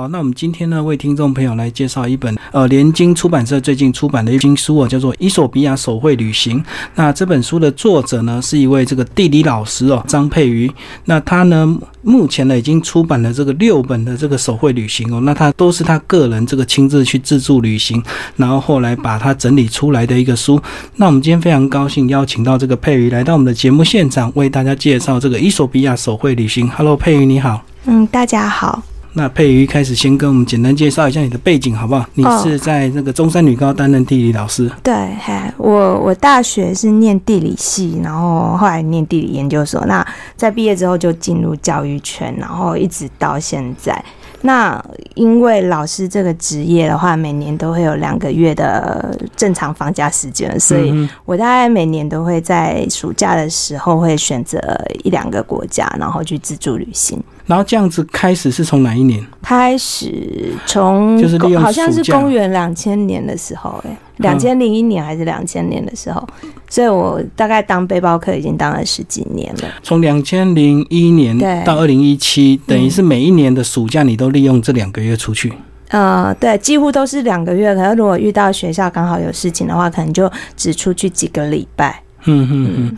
[0.00, 6.58] 好，那我们今天呢，为听众朋友来介绍一本呃，联经出版社最近出版的一新书哦，叫做《伊索比亚手绘旅行》。
[6.94, 10.72] 那这本书的作者呢，是一位这个地理老师哦，张佩瑜。
[11.04, 18.02] 那他呢，目前呢已经出版了这个六本的这个手绘旅行哦，那他都是他个人这个亲自去自助旅行，
[18.36, 20.58] 然后后来把它整理出来的一个书。
[20.96, 26.66] 那我们今天非常高兴邀请到这个佩瑜来到我们的节目现场，为大家介绍这个伊索比亚手绘旅行。
[26.70, 27.62] Hello，佩瑜你好。
[27.84, 28.82] 嗯，大家好。
[29.12, 32.06] 那佩瑜开始先跟我们简单介绍一下你的背景好不好？
[32.14, 34.70] 你是在那个中山女高担任地理老师。
[34.82, 39.84] 对，嘿，我我大学是念地理系，然后后来念地理研究所。
[39.86, 44.02] 那在毕业之后就进入教育圈，然后一直到现在。
[44.42, 44.82] 那
[45.16, 54.58] 因为老师这个职业的话，每年都会有两个月的正常放假时间，所以我大概每年都会在暑假的时候会选择
[55.04, 57.22] 一两个国家，然后去自助旅行。
[57.50, 60.54] 然后这样子开始是从哪一年开始？
[60.66, 66.24] 从就是利用好像是公元两千年的时候，哎，两千零一年还是两千年的时候，
[66.68, 69.62] 所以我大概当背包客已经当了十几年了。
[69.82, 75.52] 从两千零一年到二零一七，等于是每一年的暑假你都利用这两个月出去。
[75.88, 77.74] 呃，对，几乎都是两个月。
[77.74, 82.00] 可能如果遇到学校刚好有事情的话，可能就只出去几个礼拜。
[82.24, 82.96] 嗯嗯嗯，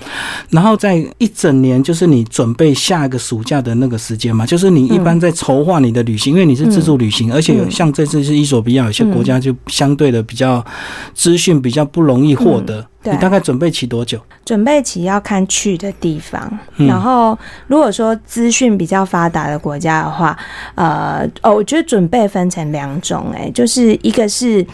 [0.50, 10.64] 然后在一整年，就是你准备下一个暑假的那个时间嘛，就是你一般在筹划你的旅行，因为你是自助旅行，而且像这次是伊索比亚，有些国家就相对的比较
[11.14, 12.86] 资讯比较不容易获得。
[13.04, 14.20] 你大概准备期多久？
[14.44, 20.36] 准备期要看去的地方，然后如果说资讯比较发达的国家的话，
[20.76, 24.66] 呃，哦，我觉得准备分成两种，哎，就是一个是。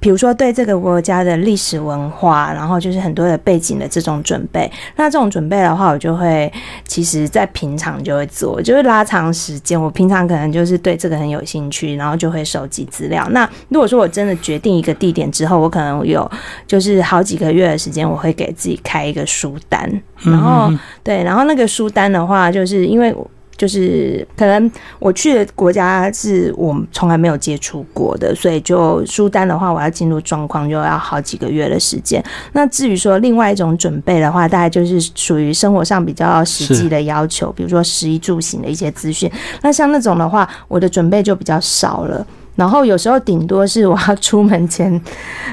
[0.00, 4.70] 比如说对这个国家的历史文化，然后就是很多的背景的这种准备。
[4.96, 6.52] 那这种准备的话，我就会
[6.86, 9.80] 其实在平常就会做，就是拉长时间。
[9.80, 13.28] 我平常可能就是对这个很有兴趣，然后就会收集资料。
[13.30, 16.30] 那如果说我真的决定一个地点之后，我可能有
[16.66, 19.90] 就是好几个月的时间，我会给自己开一个书单。
[20.22, 20.72] 然后
[21.02, 23.14] 对，然后那个书单的话，就是因为。
[23.58, 24.70] 就是可能
[25.00, 32.24] 我去的国家是我们从来没有接触过的，所以就书单的话，我要进入状况就要好几个月的时间。
[32.52, 39.30] 那至于说另外一种准备的话，大概就是属于生活上比较实际的要求，比如说食衣住行的一些资讯。
[39.62, 42.24] 那像那种的话，我的准备就比较少了。
[42.54, 45.00] 然后有时候顶多是我要出门前，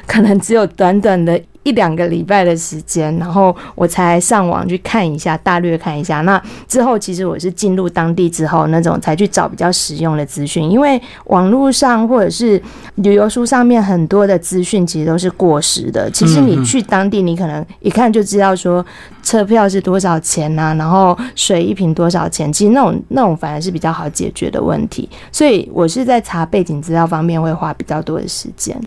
[0.06, 1.42] 可能只有短短的。
[1.66, 6.22] 一两个礼拜的时间，然后我才上网去看一下，大略看一下。
[6.22, 12.62] 那之后，其实我是进入当地之后，那种才去找比较实用的资讯，因为网络上或者是
[12.98, 16.08] 旅游书上面很多的资讯其实都是过时的。
[16.12, 18.86] 其实你去当地，你可能一看就知道说
[19.24, 22.54] 车票是多少钱呐，然后水一瓶多少钱。
[22.54, 25.10] 其实那种那种反而是比较好解决的问题。
[25.32, 28.80] 所以我是在查背景资料方面会花比较多的时间。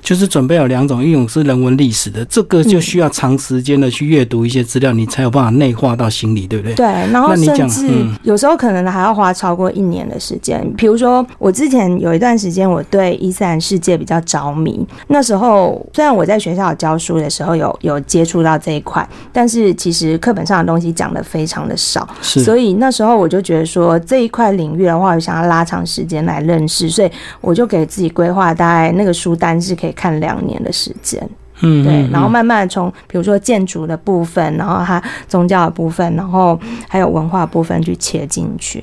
[0.00, 2.21] 就是准备有两种，一种是人文历史的。
[2.26, 6.74] 这个就需要长时间的去阅读一些资料，你才有办法内化到心里，对不对？
[6.74, 7.88] 对，然后甚至
[8.22, 10.66] 有时候可能还要花超过一年的时间。
[10.76, 14.86] 比如说，我之前有一段时间，我对伊斯兰世界比较着迷。
[15.08, 27.10] 那时候虽然我在学校教书的时候有有接触到这一块，但是其实课本上的东西讲的非常的少，所以那时候我就觉得说这一块领域的话，我想要拉长时间来认识，所以
[27.40, 31.22] 我就给自己规划，大概那个书单是可以看两年的时间。
[31.62, 36.58] 嗯，对，然后慢慢从比如说建筑的部分，然后它宗教的部分，然后
[36.88, 38.82] 还有文化部分去切进去。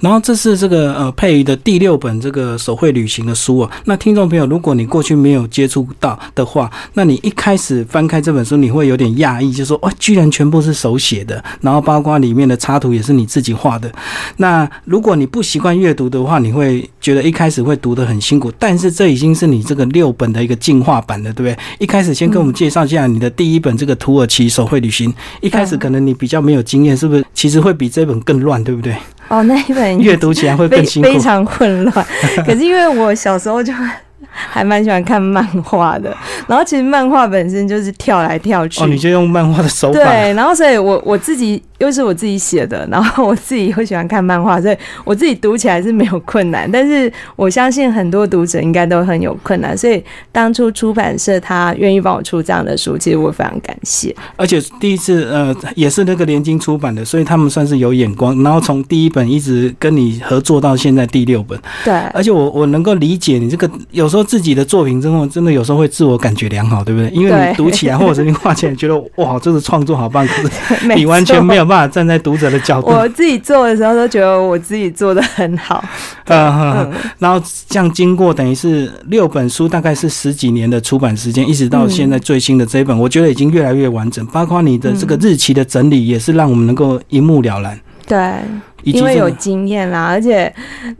[0.00, 3.70] 然后这是这个呃佩瑜的第六本这个手绘旅行的书啊。
[3.84, 13.90] 那听众朋友，如果你过去没有接触到的话，那你一开始翻开这本书，你会有点讶异，就说哇，居然全部是手写的，然后包括里面的插图也是你自己画的。
[14.36, 18.52] 那如果你不习惯阅读的话，你会觉得一开始会读得很辛苦。
[18.58, 21.58] 但是这已经是你这个六本的一个进化版了，对不对？
[21.78, 25.12] 一开始先跟我们介绍一下你的第一本这个土耳其手绘旅行。
[25.40, 27.24] 一开始可能你比较没有经验，是不是？
[27.34, 28.94] 其实会比这本更乱，对不对？
[29.28, 32.06] 哦，那一本阅读起来会更辛苦，非常混乱。
[32.44, 33.72] 可是因为我小时候就。
[34.50, 36.16] 还蛮喜欢看漫画的，
[36.46, 38.82] 然后其实漫画本身就是跳来跳去。
[38.82, 39.98] 哦，你就用漫画的手法。
[39.98, 46.70] 对，然后所以我我自己又是我自己写的，然后我自己又喜欢看漫画，所以我自己读起来是没有困难。
[46.70, 50.02] 但是我相信很多读者应该都很有困难，所以
[50.32, 54.14] 当初出版社他愿意帮我出这样的书，其实我非常感谢。
[54.36, 58.42] 而且第一次呃也是那个联经出版的，所以他们算是有眼光。
[58.42, 61.58] 然后从第一本一直跟你合作到现在第六本。
[61.84, 61.92] 对。
[62.14, 64.19] 而且我我能够理解你这个有时候。
[64.22, 67.10] 自己的作品之后，真的有时候会自我感觉良好，对不对？
[67.10, 72.88] 因为你读起来或者你画起来，觉得哇，这个创作好棒，可是 你完全没有办法站在读者的角度。
[72.88, 75.84] 我自己做的时候都觉得我自己做的很好。
[76.26, 84.24] 嗯，然后这样经过等于是六本书，大概是十几年的出版时间，一直到现在最新的这一本，我觉得已经越来越完整。
[84.26, 87.78] 包括你的这个日期的整理，也是让我们能够一目了然。
[88.06, 88.18] 对。
[88.84, 90.52] 因为有经验啦，而且，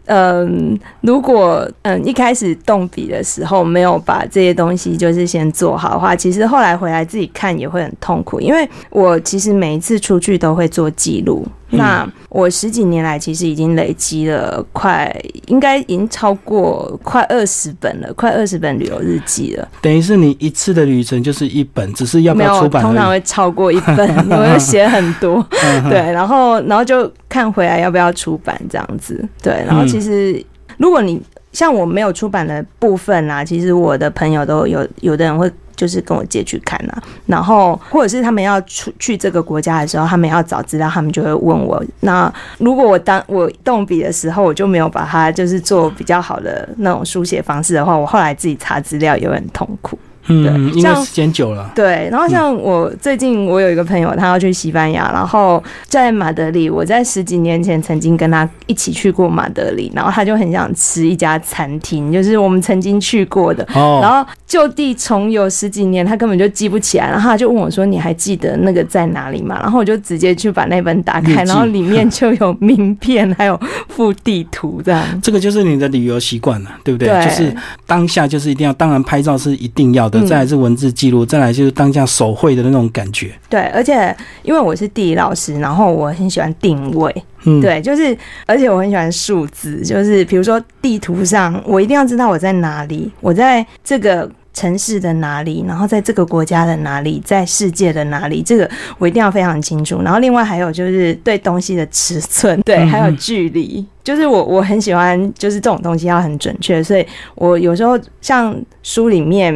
[0.06, 8.40] 嗯，如果嗯一开始动笔的时候没有把这些东西就是先做好的话，其实后来回来自己看也会很痛苦。
[8.40, 15.12] 因为我其实每一次出去都会做记录，那我十几年来其实已经累积了快，
[15.46, 19.68] 应该已经超过快二十本了，快二十本旅游日记了。
[19.82, 22.82] 等于是你一次的旅程就是一本，只是要不要出版？
[22.82, 25.44] 通常会超过一本，我要写很多，
[25.90, 27.80] 对，然后然后就看回来。
[27.80, 29.26] 要不要出版这样子？
[29.42, 30.44] 对，然后其实
[30.76, 31.18] 如果你
[31.50, 41.82] 像我没有出版的部分啊，其实我的朋友都有，有的人会就是跟我借去看啊，然后或者是他们要出去这个国家的时候，他们要找资料，他们就会问我。
[42.00, 49.98] 那如果我当我动笔的时候，我就没有把它就是做比较好的那种书写方式的话，我后来自己查资料也会很痛苦。
[50.26, 51.72] 嗯，因为时间久了。
[51.74, 73.56] 对，然后像我最近，我有一个朋友，他要去西班牙，然后在马德里，我在十几年前曾经跟他一起去过马德里，然后他就很想吃一家餐厅，就是我们曾经去过的，哦然后就地重游十几年，他根本就记不起来，然后他就问我说：“你还记得那个在哪里吗？”然后我就直接去把那本打开，然后里面就有名片，还有
[73.88, 75.04] 附地图，这样。
[75.22, 77.08] 这个就是你的旅游习惯了，对不对？
[77.24, 77.54] 就是
[77.86, 80.20] 当下就是一定要，当然拍照是一定要的。
[80.26, 83.30] 再来是文字记录，再来就是当下手绘的那种感觉。
[83.48, 84.12] 对，而且
[84.42, 87.14] 因为我是地理老师，然后我很喜欢定位。
[87.44, 88.16] 嗯，对，就是，
[88.46, 100.02] 而且我很喜欢数字，就是比如说地图上，我一定要知道我在哪里，我在这个城市的哪里，然后在这个国家的哪里，在世界的哪里，这个我一定要非常清楚。
[100.02, 103.86] 然后另外还有就是对东西的尺寸，对，还有距离。
[104.10, 108.52] 就是我我很喜欢，就是这种东西要很准确，所以我有时候像
[108.82, 109.54] 书里面，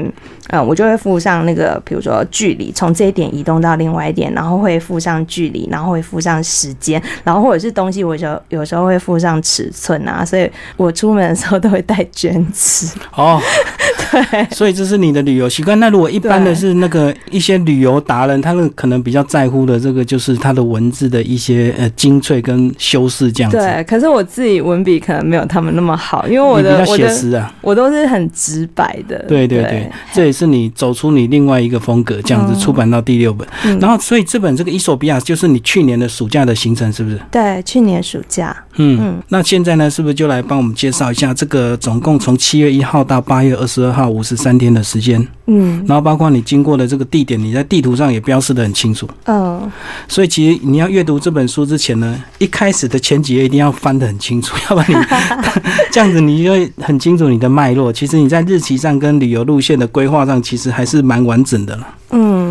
[0.51, 12.87] 嗯，我就会附上那个，比如说距离，从这一点移动到另外一点，然后会附上距离，然后会附上时间，然后或者是东西，我就有时候会附上尺寸啊，所以我出门的时候都会带卷尺。
[13.17, 13.41] 哦，
[14.13, 15.81] 对，所以这是你的旅游习惯。
[15.81, 23.57] 那如果一般的是那个一些旅游达人，他们可能比较在乎的这个就是他的文字的一些呃精粹跟修饰这样子。
[23.57, 24.23] 对，可是我。
[24.35, 29.19] 自己文笔可能没有他们那么好，因为我的我的我都是很直白的。
[29.29, 33.47] 对对对，这也是你走出你另外一个风格，这样子出版到第六本。
[33.81, 37.21] 然后，所以这本这个伊索比亚就是你去年的暑假的行程，是不是？
[37.31, 38.64] 对，去年暑假。
[38.77, 39.23] 嗯嗯。
[39.29, 45.25] 那现在呢，是不是就来帮我们介绍一下这个总共从七月一号到八月二十二号五十三天的时间？
[45.47, 45.85] 嗯。
[45.87, 49.09] 然后包括你经过的这个地点，你在地图上也标示的很清楚。
[49.27, 49.71] 嗯。
[50.09, 54.15] 所以其实你要阅读这本书之前呢，一开始的前几页一定要翻得很。
[54.25, 55.07] 清楚， 要不然你
[55.93, 57.93] 这样子，你就会很清楚你的脉络。
[57.93, 61.87] 其实你在日期上跟旅游路线的规划上，其实还是蛮完整的了。
[62.13, 62.44] 嗯。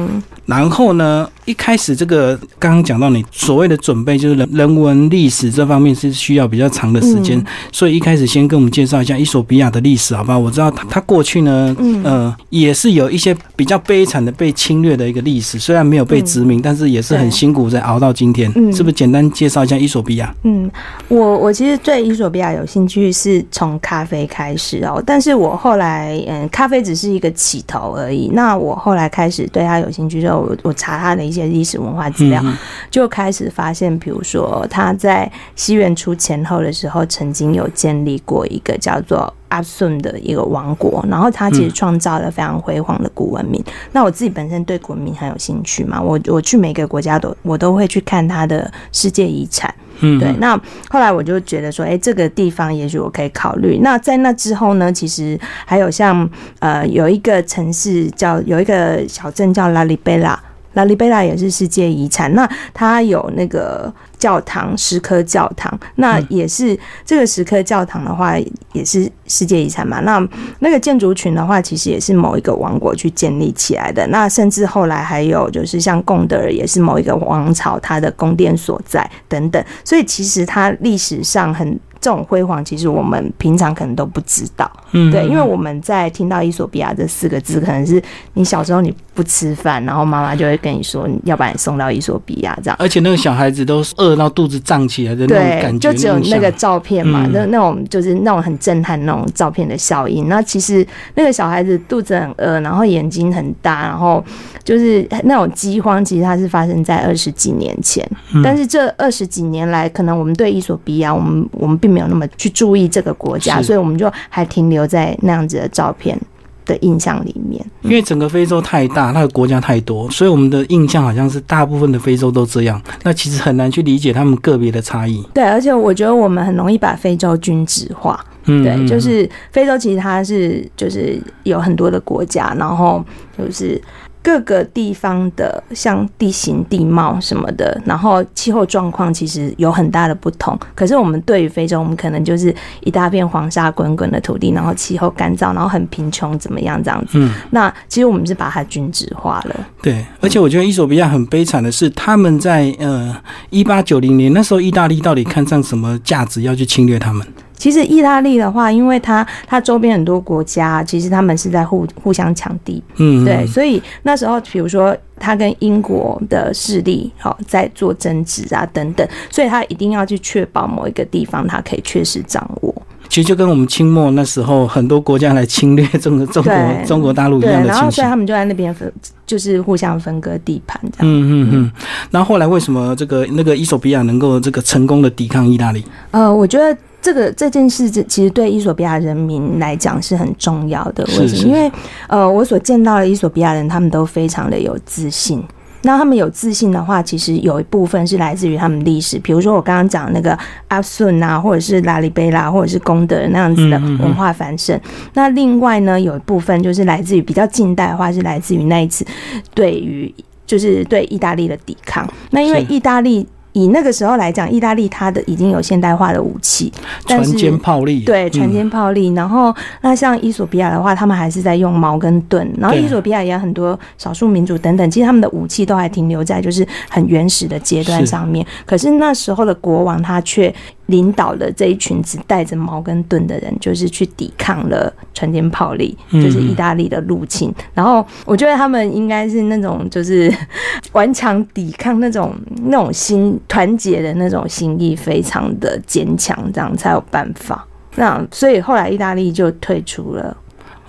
[0.45, 7.41] 然后呢，一开始这个刚刚讲到你所谓的准备，就是人人文历史这方面是需要比较长的时间，
[7.71, 10.37] 所以一开始先跟我们介绍一下伊索比亚的历史，好不好？
[10.37, 18.51] 我知道它它过去呢，呃，也是有一些比较悲惨的被侵略的一个历史，虽然没有被殖民，但是也是很辛苦在熬到今天。
[18.55, 20.33] 嗯是不是简单介绍一下伊索比亚？
[20.43, 20.69] 嗯，
[21.07, 28.29] 我我其实对伊索比亚有兴趣是从咖啡开始哦，但是我后来嗯，咖啡只是一个起头而已。
[28.33, 30.39] 那我后来开始对它有兴趣之后。
[30.39, 32.43] 我我查他的一些历史文化资料，
[32.89, 43.63] 就开始发现，比如说他在西元初前后的时候，曾经有建立过一个叫做阿顺的一个王国，然后他其实创造了非常辉煌的古文明。
[43.91, 49.73] 那我自己本身对古文明很有兴趣嘛，我我去每个国家都我都会去看他的世界遗产。
[49.99, 50.33] 嗯，对。
[50.39, 53.79] 那后来我就觉得说，哎，这个地方也许我可以考虑。
[53.83, 56.27] 那在那之后呢，其实还有像
[56.59, 60.37] 呃，有一个城市叫有一个小镇叫拉里贝拉。
[60.73, 63.93] 拉里贝拉也是世界遗产，那它有那个
[64.23, 68.37] 教堂，石刻教堂，那也是这个石刻教堂的话，
[68.71, 69.99] 也是世界遗产嘛。
[69.99, 70.25] 那
[70.59, 74.07] 那个建筑群的话，其实也是某一个王国去建立起来的。
[74.07, 79.61] 那甚至后来还有就是像贡德尔，也是某一个王朝它的宫殿所在等等。
[79.83, 81.77] 所以其实它历史上很。
[82.03, 84.69] 这种辉煌，其实我们平常可能都不知道。
[84.91, 92.75] 嗯，对，因为我们在听到伊索比亚这四个字，可能是你小时候你不吃饭，然后妈妈就会跟你说，要把你送到伊索比亚这样。
[92.77, 100.27] 而且那个小孩子都是饿到肚子胀起来的那种，感觉，就只有那个照片嘛，嗯那、那种就是那种很震撼那种照片的效应。
[100.27, 104.21] 那其实那个小孩子肚子很饿，然后眼睛很大，然后
[104.65, 108.05] 就是那种饥荒，其实它是发生在二十几年前。
[108.33, 116.19] 嗯但是这二十几年来，可能我们对伊索比亚，我们我们并没有那么去注意这个国家，所以我们就还停留在那样子的照片
[116.65, 117.63] 的印象里面。
[117.81, 122.81] 因为整个非洲太大，那个国家太多，所以我们的印象好像是大部分的非洲都这样。
[123.03, 125.23] 那其实很难去理解他们个别的差异。
[125.33, 128.19] 对，而且我觉得我们很容易把非洲均质化。
[128.45, 133.03] 嗯，对，嗯就是非洲其实它是就是有很多的国家，然后
[133.37, 133.81] 就是
[134.23, 140.57] 各个地方的像地形地貌什么的，然后气候状况其实有很大的不同。
[140.73, 147.19] 可是我们对于非洲，我们可能就是一大片黄沙滚滚的土地，然后气候干燥，然后很贫穷，怎么样这样子？
[147.19, 149.67] 嗯，那其实我们是把它均质化了。
[149.81, 153.13] 对，而且我觉得伊索比亚很悲惨的是，他们在呃
[153.49, 157.27] 一八九零年那时候，意大利到底看上什么价值要去侵略他们？
[157.63, 172.75] 其实意大利的话，因为它它周边很多国家，其实他们是在互互相抢地嗯，对，所以那时候比如说他跟英国的势力好、在做争执啊等等，所以他一定要去确保某一个地方他可以确实掌握。
[173.07, 176.53] 其实就跟我们清末那时候很多国家来侵略中国中国
[176.85, 178.07] 中国大陆一对，样的情形然后所以。
[178.09, 178.91] 他们就在那边分，
[179.25, 181.07] 就是互相分割地盘这样。
[181.07, 181.71] 嗯嗯嗯，
[182.11, 185.81] 然后后来为什么这个那个伊索比亚能够这个成功的抵抗意大利？
[186.11, 186.77] 呃，我觉得。
[187.03, 191.03] 这个这件事，这其实对伊索比亚人民来讲是很重要的。
[191.19, 191.49] 为什么？
[191.49, 191.69] 因为
[192.07, 195.43] 呃，我所见到的伊索比亚人，他们都非常的有自信。
[195.81, 200.37] 那他们有自信的话，其实有一部分是来自于他们历史，比如说我刚刚讲的那个
[200.69, 204.79] 阿顺啊，或者是拉里贝拉，或者是功德那样子的文化繁盛。
[205.13, 209.05] 那另外呢，有一部分就是来自于比较近代化，是来自于那一次
[209.53, 210.09] 对于
[210.47, 212.09] 就是对意大利的抵抗。
[212.31, 213.27] 那因为意大利。
[213.53, 216.71] 以那个时候来讲，意大利它的已经有现代化的武器，
[217.07, 219.13] 但船是坚炮利，对，船嗯坚炮利。
[219.13, 222.47] 然后，那像伊索比亚的话，他们还是在用矛跟盾。
[222.57, 228.45] 然后，伊索比亚也有很多少数民族等等，其实他们的武器都还停留在就是很原始的阶段上面。
[228.65, 230.53] 可是那时候的国王他却
[230.87, 237.53] 领导了这一群只带着矛跟盾的人，就是去抵抗了船坚炮利，嗯就是意大利的入侵。
[237.73, 240.31] 然后，我觉得他们应该是那种就是
[240.91, 242.35] 顽强抵抗那种
[242.65, 247.65] 那种心团结的那种心意非常的坚强，这样才有办法。
[247.95, 250.35] 那所以后来意大利就退出了。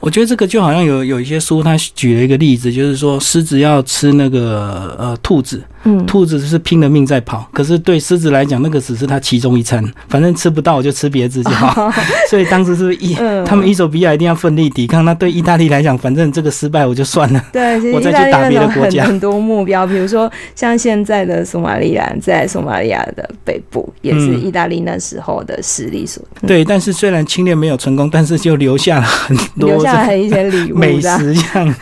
[0.04, 11.90] 我觉得这个就好像有有一些书，他举了一个例子，就是说狮子要吃那个呃兔子，嗯，兔子是拼了命在跑，可是对狮子来讲，那个只是它其中一餐，反正吃不到我就吃别只就好。
[12.28, 17.42] 所以当时是意嗯他们伊索比亚一定要奋力抵抗，那对意大利来讲，反正这个失败我就算了。
[17.50, 31.74] 对，我再去打别的国家很很多目标，比如说像现在的索马利兰，在索马利亚的北部，也是嗯意大利那时候的实力所对，但是虽然侵略没有成功，但是就留下了很多留下来一些礼物美食这样。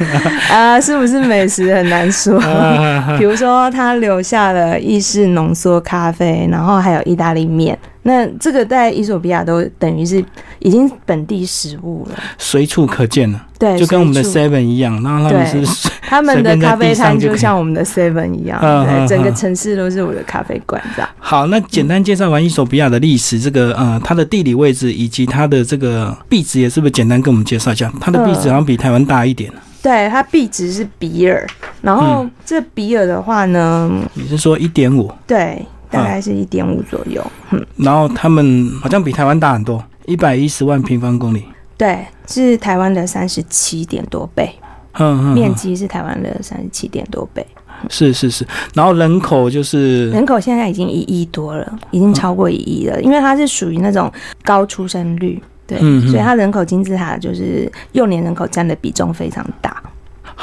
[0.50, 2.38] 啊，是不是美食很难说。
[2.42, 7.78] 啊比如说，他留下了意式浓缩咖啡，然后还有意大利面。
[8.02, 10.24] 那这个在伊索比亚都等于是
[10.58, 12.16] 已经本地食物了。
[12.38, 21.08] 随处可见了，对，就跟我们的 Seven 一样，然后他们是他们的咖啡摊就像我们的 Seven 一样，嗯嗯对，整个嗯城市都是我的咖啡馆这样。
[21.18, 27.92] 好，那简单介绍完伊索比亚的历史，这个呃，它的地理位置以及它的这个币值，也是不是简单跟我们介绍一下？
[28.00, 31.46] 它的币值好像比台湾大一点，对，它币值是比尔，
[31.80, 35.10] 然后这比尔的话呢，你是说一点五？
[35.26, 37.24] 对，大概是一点五左右。
[37.50, 41.44] 嗯，然后他们好像比台湾大很多，一百一十万平方公里。
[41.76, 44.50] 对，是台湾的三十七点多倍，
[44.94, 47.46] 嗯嗯，面积是台湾的三十七点多倍。
[47.88, 54.10] 是是是，然后人口就是人口现在已经一亿多了，已经超过一亿了，因为它是属于那种
[54.44, 59.82] 高出生率，对，所以它人口金字塔就是幼年人口占的比重非常大。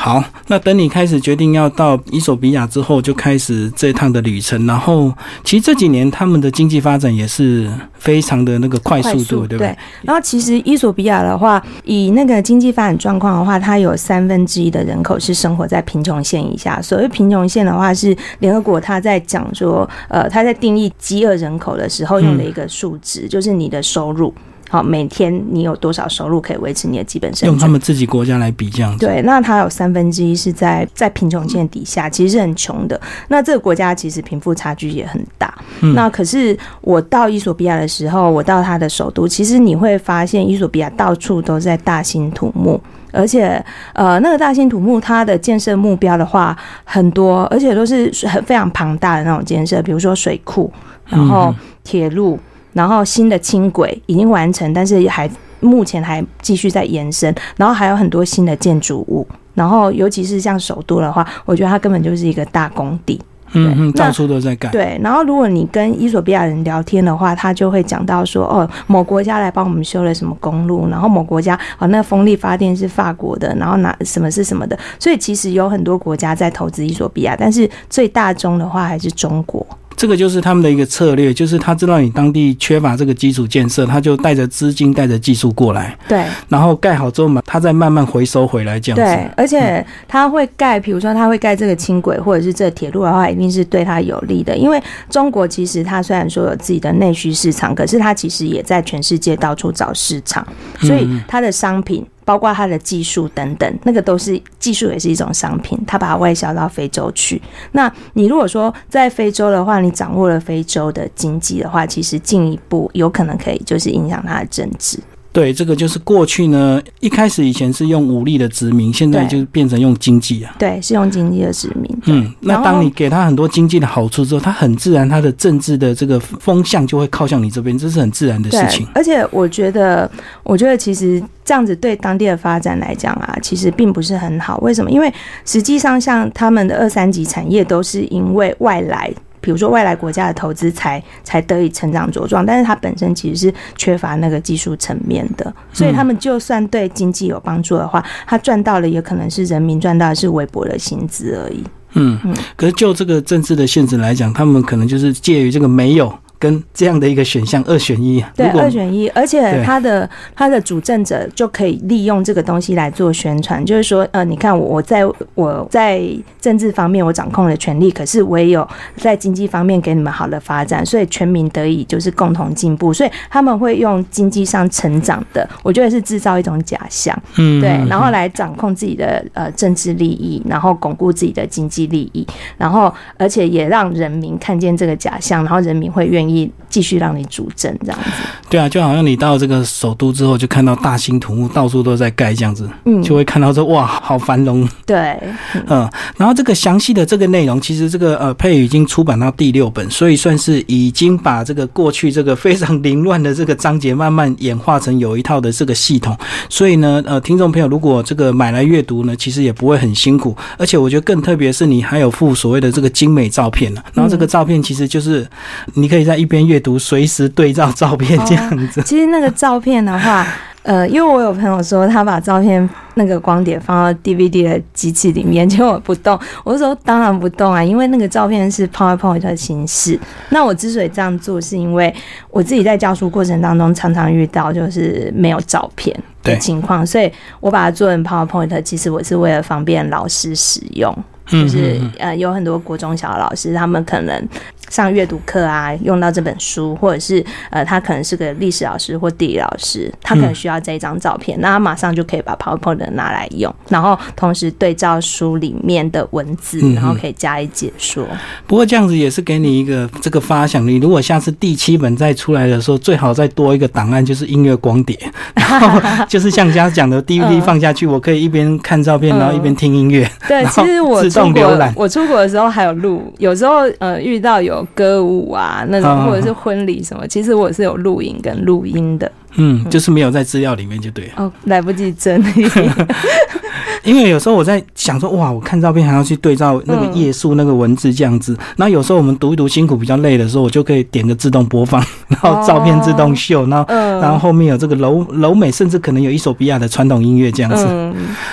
[0.01, 0.23] 好。
[0.47, 4.65] 那等你开始决定要到伊索比亚之后，就开始这趟的旅程。
[4.65, 5.13] 然后
[5.43, 9.77] 其实这几年他们的经济发展也是非常的那个快速度，对不对？
[10.01, 16.81] 然后其实伊索比亚的话，以那个经济发展状况的话，它有三分之一的人口是生活在贫穷线以下。
[16.81, 24.33] 所谓贫穷线的话，是联合国他在讲说，呃，他在定义饥饿人口的时候用的一个数值，就是你的收入。
[24.69, 27.51] 好，每天你有多少收入可以维持你的基本生活？
[27.51, 29.05] 用他们自己国家来比这样子。
[29.05, 32.99] 对，那它有三分之一是在在贫穷线底下，其实是很穷的。
[33.27, 35.53] 那这个国家其实贫富差距也很大。
[35.95, 42.79] 那可是我到伊索比亚的时候，我到它的首都，其实你会发现伊索比亚到处都在大兴土木。
[43.11, 50.71] 而且，呃，那个大兴土木，它的建设目标的话很多，而且都是很非常庞大的那种建设，比如说水库，
[51.07, 51.51] 然后
[51.83, 52.39] 铁路，
[52.73, 63.19] 然后新的轻轨已经完成，但是还目前还继续在延伸，然后还有很多新的建筑物，然后尤其是像首都的话，我觉得它根本就是一个大工地。
[63.53, 64.69] 嗯嗯，到处都在盖。
[64.69, 79.65] 对，然后如果你跟伊索比亚人聊天的话，他就会讲到说，哦，某国家来帮我们修了什么公路，然后某国家哦，那风力发电是法国的，然后哪什么是什么的，所以其实有很多国家在投资伊索比亚，但是最大宗的话还是中国。
[79.99, 89.03] 这个就是他们的一个策略，就是他知道你当地缺乏这个基础建设，他就带着资金、带着技术过来，对，然后盖好之后嘛，他再慢慢回收回来这样子。
[89.03, 100.47] 对，而且他会盖，比如说他会盖这个轻轨或者是这铁路的话，一定是对他有利的，因为中国其实它虽然说有自己的内需市场，可是它其实也在全世界到处找市场，
[100.79, 102.05] 所以它的商品。
[102.29, 105.75] 包括它的技术等等，那个都是技术，也是一种商品。
[105.87, 107.41] 它把它外销到非洲去。
[107.71, 114.99] 那你如果说在非洲的话，你掌握了非洲的经济的话，其实进一步有可能可以就是影响它的政治。
[115.39, 120.53] 对，这个就是过去呢，一开始以前是用武力的殖民，现在就变成用经济啊。
[120.59, 121.97] 对，是用经济的殖民。
[122.07, 128.85] 嗯，那当你给他很多经济的好处之后，他很自然，他的政治的这个风向就会靠向你这边，这是很自然的事情。
[128.93, 130.11] 而且我觉得，
[130.43, 134.57] 我觉得其实这样子对当地的发展来讲啊，其实并不是很好。
[134.57, 134.91] 为什么？
[134.91, 135.09] 因为
[135.45, 139.09] 实际上像他们的二三级产业都是因为外来。
[139.41, 151.63] 比如说外来国家的投资才才得以成长茁壮，但是它本身其实是缺乏那个技术层面的，所以他们就算对经济有帮助的话，他赚到了也可能是人民赚到的是微薄的薪资而已。
[151.93, 156.13] 嗯嗯，可是就这个政治的限制来讲，他们可能就是介于这个没有。
[156.39, 165.03] 跟这样的一个选项二选一，对二选一，而且他的他的主政者就可以利用这个东西来做宣传，就是说，呃，你看我我在
[165.35, 166.01] 我在
[166.39, 168.65] 政治方面我掌控了权力，可是我也有
[168.95, 182.25] 在经济方面给你们好的发展，所以全民得以就是共同进步，所以他们会用经济上成长的，我觉得是制造一种假象，嗯，对，然后来掌控自己的呃政治利益，然后巩固自己的经济利益，
[182.57, 186.28] 然后而且也让人民看见这个假象，然后人民会愿意。
[186.69, 188.09] 继续让你主政这样子，
[188.49, 194.67] 对啊，就好像你到这个首都之后，就看到大兴土木，到处都在盖这样子，嗯，就会看到说哇，好繁荣。
[194.85, 195.17] 对，
[195.67, 206.15] 嗯，然后这个详细的这个内容，其实这个呃配已经出版到第六本，所以算是已经把这个过去这个非常凌乱的这个章节，慢慢演化成有一套的这个系统。
[206.49, 215.27] 所以呢，呃，听众朋友如果这个买来阅读呢，其实也不会很辛苦，而且我觉得更特别是你还有附所谓的这个精美照片呢，然后这个照片其实就是
[215.73, 218.81] 你可以在一边阅读，随时对照照片这样子。
[218.83, 220.27] 其实那个照片的话，
[220.63, 226.19] 呃，因为我有朋友说他把照片那个光碟放到 DVD 的机器里面，结果不动。
[226.43, 229.97] 我说当然不动啊，因为那个照片是 PowerPoint 的形式。
[230.29, 231.93] 那我之所以这样做，是因为
[232.29, 238.61] 我自己在教书过程当中常常遇到就是没有照片的情况，所以我把它做成 PowerPoint。
[238.61, 244.27] 其实我是为了方便老师使用，就是呃，有很多国中小老师他们可能。
[244.69, 258.05] 上阅读课啊，用到这本书，或者是呃，他可能是个历史老师或地理老师，他可能需要这一张照片，那他马上就可以把 PowerPoint 拿来用，然后同时对照书里面的文字，然后可以加以解说。
[258.45, 264.97] 不过这样子也是给你一个这个发想，你如果下次第七本再出来的时候，最好再多一个档案，就是音乐光碟，
[265.33, 270.09] 然后就是像刚刚讲的 DVD 放下去，我可以一边看照片，然后一边听音乐。
[270.27, 274.58] 对，其实我出国，我出国的时候还有录，有时候呃遇到有。
[274.73, 279.11] 歌舞啊，那种或者是婚礼什么，其实我是有录影跟录音的。
[279.35, 281.11] 嗯，就是没有在资料里面就对了。
[281.17, 282.49] 哦，来不及整理。
[283.83, 288.37] 因为有时候我在想说，哇，我看照片还要去对照那个页数、那个文字这样子。
[288.57, 297.65] 那有时候我们读一读辛苦、比较累的时候，我就可以点个自动播放， 然后照片自动秀，然后然后后面有这个柔柔美，甚至可能有一首比亚的传统音乐这样子。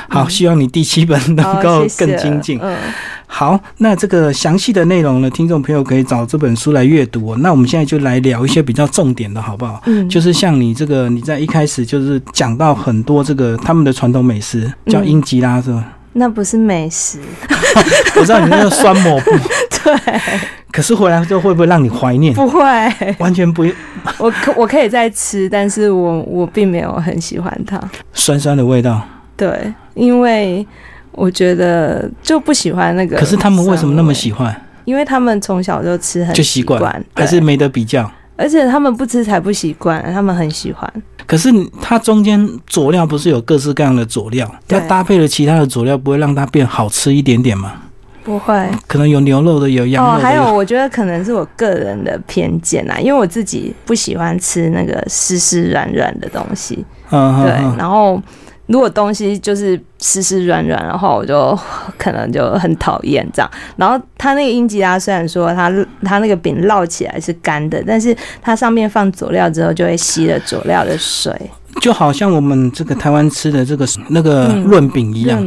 [0.09, 2.61] 好，希望你第七本能够更精进。
[3.27, 7.35] 好，那这个详细的内容呢，听众朋友可以找这本书来阅读。
[7.37, 9.83] 那我们现在就来聊一些比较重点的，好不好？
[9.87, 15.85] 嗯，就是像你这个，你在一开始就是讲到很多这个他们的传统美食，叫英吉拉是吧？
[16.15, 17.19] 那不是美食，
[18.17, 19.31] 我知道你那个酸抹布，
[19.85, 20.21] 对，
[20.73, 22.33] 可是回来之后会不会让你怀念？
[22.33, 22.63] 不会，
[23.19, 23.67] 完全不，
[24.17, 27.79] 我可我可以再吃，但是我我并没有很喜欢它，
[28.15, 29.03] 酸酸的味道。
[29.37, 30.67] 对，因为
[31.17, 33.17] 我觉得就不喜欢那个。
[33.17, 34.55] 可是他们为什么那么喜欢？
[34.85, 38.09] 因为他们从小就吃很就习惯，还是没得比较。
[38.37, 40.89] 而且他们不吃才不习惯，他们很喜欢。
[41.27, 41.51] 可是
[41.81, 47.73] 它中间佐料不是有各式各样的佐料，那搭配了其他的佐料，不会让它变好吃一点点吗？
[48.23, 50.13] 不会，可能有牛肉的，有羊肉。
[50.13, 56.85] 哦，还有，我觉得可能是我个人的偏见啊，因为我自己不喜欢吃那个湿湿软软的东西。
[57.11, 58.23] 嗯，对，然后。
[58.67, 61.59] 如果东西就是湿湿软软，的话我就
[61.97, 63.51] 可能就很讨厌这样。
[63.77, 65.71] 然后它那个英吉拉虽然说它
[66.03, 71.33] 它那个饼烙起来是干的，但是它上面放佐料之后就会吸了佐料的水。
[71.81, 75.39] 就好像我们这个台湾吃的这个那个润饼一样，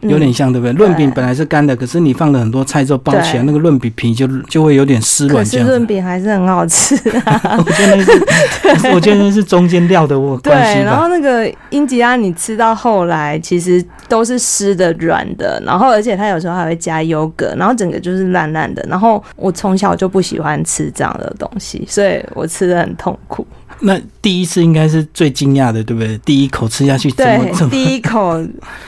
[0.00, 0.72] 有点像，对不对？
[0.72, 5.44] 润饼本来是干的，可是你放了很多菜之后包起来，那个润饼皮就就会有点湿软。
[5.44, 5.58] 可是。
[5.64, 7.56] 润饼还是很好吃啊！
[7.58, 18.84] 我觉得是， 我觉得那是中间料的我关系对，然后那个英吉拉，你吃到后来其实都是湿的、软的，然后而且它有时候还会加优格，然后整个就是烂烂的。
[18.88, 23.46] 然后我从小就不喜欢吃这样的东西，所以我吃的很痛苦。
[23.80, 26.16] 那第一次应该是最惊讶的，对不对？
[26.18, 28.42] 第一口吃下去，对， 第一口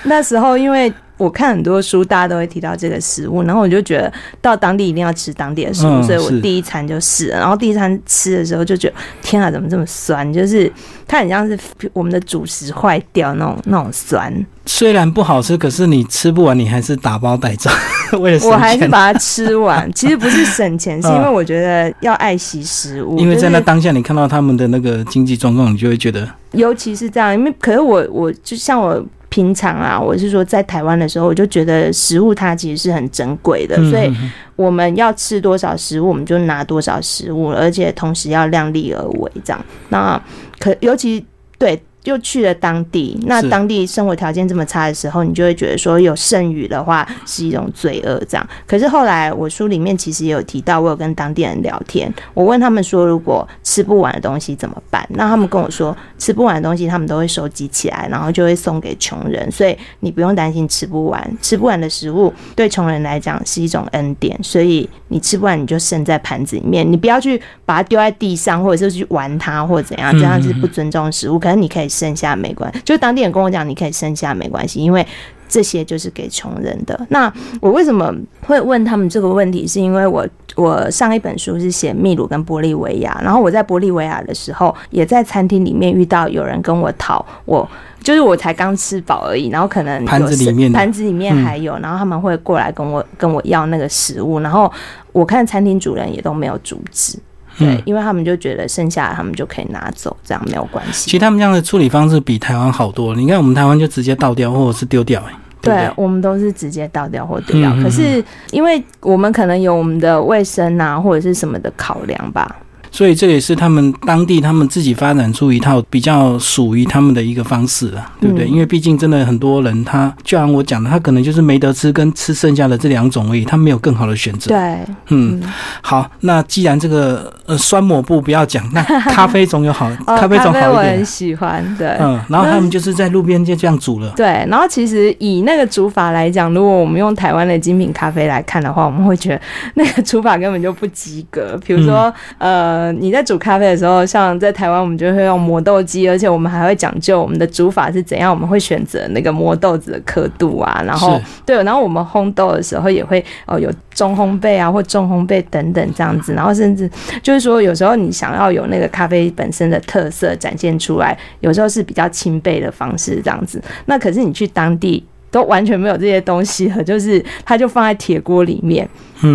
[0.05, 7.39] 那时候，因为我看很多书，大家都会提到这个食物，然后我就觉得到当地一定要吃当地的食物，所以我第一餐就试了。
[7.39, 10.31] 然后第一餐吃的时候就觉得，天啊，怎么这么酸？
[10.33, 10.71] 就是
[11.07, 11.59] 它很像是
[11.93, 14.33] 我们的主食坏掉那种那种酸。
[14.67, 17.71] 虽然不好吃，可是你吃不完，你还是打包带走。
[18.21, 19.91] 为了我还是把它吃完。
[19.95, 23.17] 其实不是省钱，是因为我觉得要爱惜食物。
[23.19, 27.33] 因为在那当下，你看到他们的那个经济状况，你就会觉得，尤其是这样。
[27.33, 29.05] 因为可是我，我就像我
[29.37, 34.11] 平常啊，我是说在台湾的时候，我就觉得食物它其实是很珍贵的，所以
[34.57, 39.63] 我们要吃多少食物，我们就拿多少食物，而且同时要量力而为，这样。
[39.91, 40.19] 那
[40.59, 41.23] 可尤其
[41.59, 41.79] 对。
[42.11, 48.49] 又去了当地，那当地生活条件这么差的时候，你就会觉得说有剩余的话是一种罪恶，这样。
[48.67, 55.05] 可是后来我书里面其实也有提到，我有跟当地人聊天，我问他们说，如果吃不完的东西怎么办？
[55.11, 61.37] 那他们跟我说，吃不完的东西他们都会收集起来，然后就会送给穷人，所以你不用担心吃不完。
[61.43, 71.39] 吃不完的食物对穷人来讲是一种恩典，所以你吃不完你就剩在盘子里面，你不要去把它丢在地上，或者是去玩它或者怎样，这样是不尊重食物。
[71.39, 71.89] 可是你可以。
[71.97, 75.07] 剩下没关系，就当地人跟我讲，你可以剩下没关系，因为
[75.49, 77.01] 这些就是给穷人的。
[77.09, 79.67] 那我为什么会问他们这个问题？
[79.67, 87.67] 是因为我我上一本书是写秘鲁跟玻利维亚，然后我在玻利维亚的时候，也在餐厅里面遇到有人跟我讨，我
[88.03, 94.71] 就是我才刚吃饱而已，然后可能盘子里面盘子里面还有，然后他们会过来跟我跟我要那个食物，然后
[95.13, 97.19] 我看餐厅主人也都没有阻止。
[97.59, 101.05] 对，因为他们就觉得剩下他们就可以拿走，这样没有关系。
[101.05, 103.21] 其实他们这样的处理方式比台湾好多了。
[103.21, 107.73] 你看，我们台湾就直接倒掉或者是丢掉，哎，对，我们都是直接倒掉或丢掉。
[107.83, 112.57] 可是，因为我们可能有我们的卫生啊，或者是什么的考量吧。
[112.97, 118.47] 所以这也是他们当地他们自己发展出一套比较属于他们的一个方式了，对不对？
[118.47, 124.49] 因为毕竟真的很多人，他就像我讲的，他可能就是没得吃跟吃剩下的这两种而已，他没有更好的选择。
[124.49, 124.79] 对，
[125.09, 125.43] 嗯，
[125.83, 130.71] 好，那既然这个呃酸抹布不要讲，那咖啡总有好， 咖啡总好一点。
[130.71, 134.11] 我很喜欢，对，嗯，然后他们就是在路边就这样煮了。
[134.17, 139.41] 对，然后其实以那个煮法来讲，如果我们用台湾的精品咖啡来看的话，我们会觉得
[139.75, 141.61] 那个煮法根本就不及格。
[141.63, 142.86] 比如说，呃。
[142.93, 148.31] 你在煮咖啡的时候，像在台湾，我们就会用磨豆机，而且我们还会讲究我们的煮法是怎样。
[148.31, 156.91] 我们会选择那个磨豆子的刻度啊，然后对，然后我们烘豆的时候也会哦有中烘焙啊或重烘焙等等这样子，然后甚至
[157.23, 163.63] 就是说有时候你想要有那个咖啡本身的特色展现出来，有时候是比较轻焙的方式这样子。
[163.87, 168.89] 那可是你去当地都完全没有这些东西了，就是它就放在铁锅里面，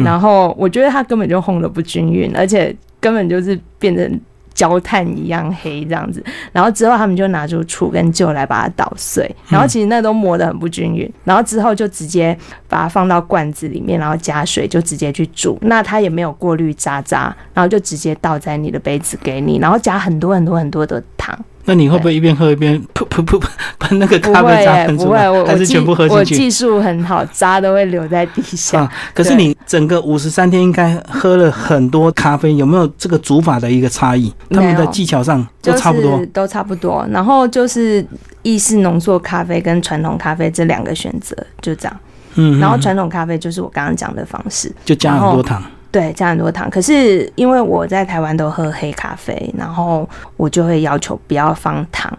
[0.03, 2.75] 然后我觉得它根本就烘的不均匀，而且。
[3.01, 4.21] 根本就是变成
[4.53, 12.37] 焦炭一样黑这样子，然后之后他们就拿出醋跟酒来把它捣碎，然后其实那都磨得很不均匀，然后之后就直接
[12.67, 21.37] 把它放到罐子里面，然后加水就直接去煮，那它也没有过滤渣渣，然后就直接倒在你的杯子给你，然后加很多很多很多的糖。
[21.65, 23.41] 那你会不会一边喝一边噗噗噗
[23.79, 26.43] 喷那个咖啡渣，喷出来，不会，我还是全部喝我进去？
[26.43, 28.81] 技术很好，渣都会留在地下。
[28.81, 34.33] 啊，可是你整个五十三天应该喝了很多咖啡，有没有这个煮法的一个差异？
[34.49, 36.25] 他们的技巧上都差不多是。
[36.27, 37.05] 都差不多。
[37.11, 38.05] 然后就是
[38.41, 41.99] 意式浓缩咖啡跟传统咖啡这两个选择，就这样。
[42.35, 45.61] 嗯，嗯然后传统咖啡就是我刚刚讲的方式，就加很多糖。
[45.91, 46.69] 对，加很多糖。
[46.69, 52.11] 可是因为我在台湾都喝黑咖啡，然后我就会要求不要放糖。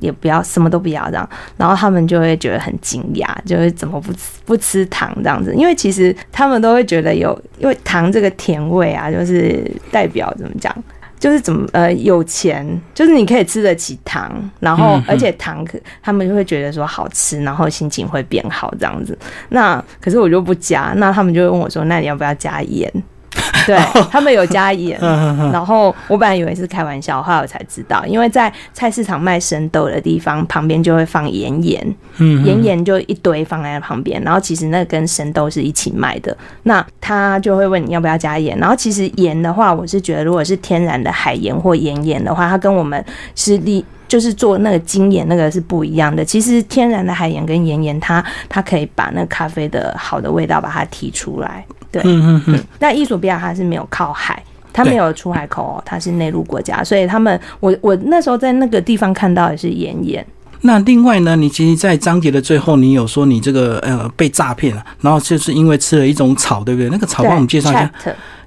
[0.00, 5.54] 也不要什么都不要这样，然后他们就会觉得很惊讶，就是怎么不吃不吃糖这样子？
[5.54, 10.74] 因为其实他们都会觉得有，因为糖这个甜味啊，就是代表怎么讲，
[11.18, 19.18] 就是怎么呃有钱，就是你可以吃得起糖，然后而且糖可他们就会觉得说好吃，然后心情会变好这样子。
[19.50, 22.90] 那可是我就不加，那他们就会问我说，那你要不要加盐？
[23.66, 23.76] 对
[24.10, 24.98] 他们有加盐，
[25.52, 43.84] 然后我本来以为是开玩笑，后来我才知道，因为在菜市场卖生豆的地方旁边就会放盐盐，嗯盐盐就一堆放在旁边，然后其实那跟生豆是一起卖的，那他就会问你要不要加盐，然后其实盐的话，我是觉得如果是天然的海盐或盐盐的话，它跟我们是利。
[44.10, 46.24] 就是做那个精盐，那个是不一样的。
[46.24, 51.64] 其实天然的海盐跟盐盐，它它可以把那咖啡的好的味道把它提出来。
[51.92, 60.24] 对，嗯嗯嗯，那伊索比亚它是没有靠海，它没有出海口哦，它是内陆国家，所以他们我我那时候在那个地方看到的是盐盐，
[60.62, 66.88] 那另外呢，你其实，在章节的最后，你有说你这个呃被诈骗了，然后就是因为吃了一种草，对不对？
[66.90, 67.90] 那个草帮我们介绍一下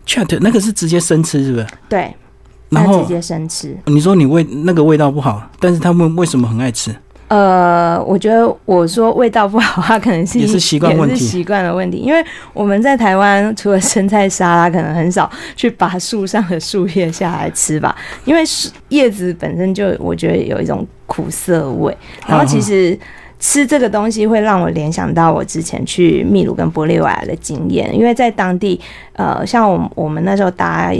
[0.05, 1.67] chat，chat 那个是直接生吃，是不是？
[1.89, 2.13] 对，
[2.69, 3.75] 然后那直接生吃。
[3.85, 6.95] 你说你味那个味道不好，但是他们为什么很爱吃？
[7.33, 11.97] 呃，我觉得我说味道不好，它可能是也是习惯问题习惯的问题。
[11.97, 22.97] 因为我们在台湾，除了生菜沙拉，可能很少去拔树上的树叶下来吃吧， 因为树叶子本身就我觉得有一种苦涩味，然后其实。
[23.39, 28.79] 吃这个东西会让我联想到我之前去秘鲁跟玻利维亚的经验，因为在当地，
[29.17, 30.93] 呃，像我们我们那时候搭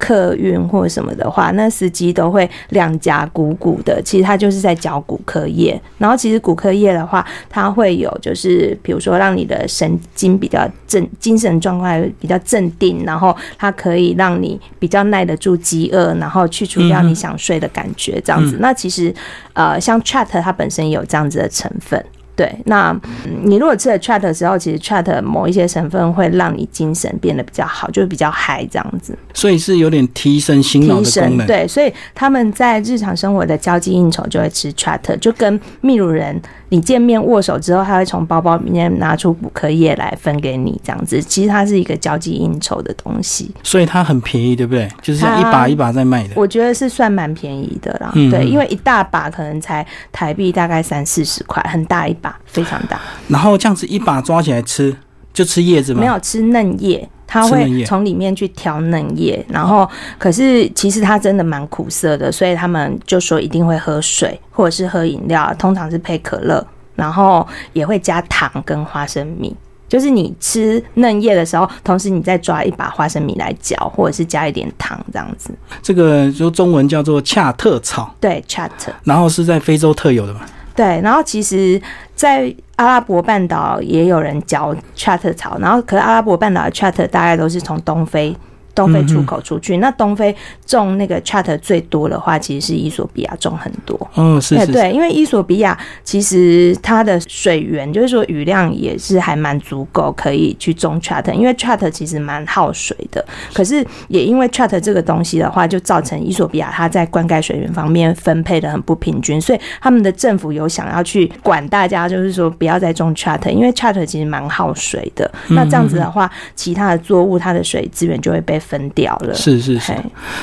[0.00, 5.80] 客运或者什么的话，那司机都会两颊鼓鼓的，其实他就是在嚼骨科液。
[5.98, 18.56] 然后其实骨科液的话，它会有就是比如说让你的神经比较镇，精神状态比较镇定，然后它可以让你比较耐得住饥饿，然后去除掉你想睡的感觉，这样子。
[18.58, 19.14] 那其实
[19.52, 22.02] 呃，像 chat 它本身也有这样子的成分。
[22.40, 22.90] 对，那、
[23.26, 29.14] 嗯你如果吃了 chat 的时候，其实 chat 某一些成分会让你精神变得比较好，就是比较嗨这样子。
[29.34, 31.46] 所以是有点提升心脑的提功能。
[31.46, 41.20] 对，所以他们在日常生活的交际应酬就会吃 chat，就跟秘鲁人你见面握手之后，他会从包包里面拿出补课液来分给你，这样子。
[41.20, 44.88] 其实它是一个交际应酬的东西，所以它很便宜，对不对？
[45.02, 46.34] 就是像一把一把在卖的。
[46.36, 48.10] 我觉得是算蛮便宜的啦。
[48.30, 53.00] 对，因为一大把可能才台币大概三四十块，很大一把，非常大。
[53.28, 54.96] 然后这样子一把抓起来吃，
[55.32, 56.00] 就吃叶子吗？
[56.00, 59.88] 没有吃嫩叶，它会从里面去挑嫩叶，然后
[60.18, 66.66] 可是其实它真的蛮苦涩的，所以他们就说一定会喝水或者是喝饮料，通常是配可乐，
[66.96, 69.56] 然后也会加糖跟花生米。
[69.88, 75.50] 就是你吃嫩叶的时候，同时你再抓一把花生米来嚼，或者是加一点糖这样子。
[75.80, 78.70] 这个就中文叫做恰特草，对，chat。
[79.04, 80.40] 然后是在非洲特有的嘛。
[80.74, 81.80] 对，然后其实，
[82.14, 88.34] 在阿拉伯半岛也有人嚼 chat 草，然后可是阿拉伯半岛的 chat 大概都是从东非。
[88.74, 90.34] 东非出口出去，那东非
[90.66, 93.96] 种那个 chat 最多的话，其实是伊索比亚种很多。
[94.14, 101.30] 哦，是是对，因为伊索比亚其实它的水源，就是说雨量也是还蛮足够，可以去种 chat。
[101.32, 115.30] 因为 chat 其实蛮耗水的，可是也因为 chat 这个东西的话，就造成伊索比亚它在灌溉水源方面分配的很不平均，所以他们的政府有想要去管大家，就是说不要再种 chat，因为 chat 其实蛮耗水的。
[115.48, 119.34] 那这样子的话，其他的作物它的水资源就会被分掉了。
[119.34, 119.92] 是是是。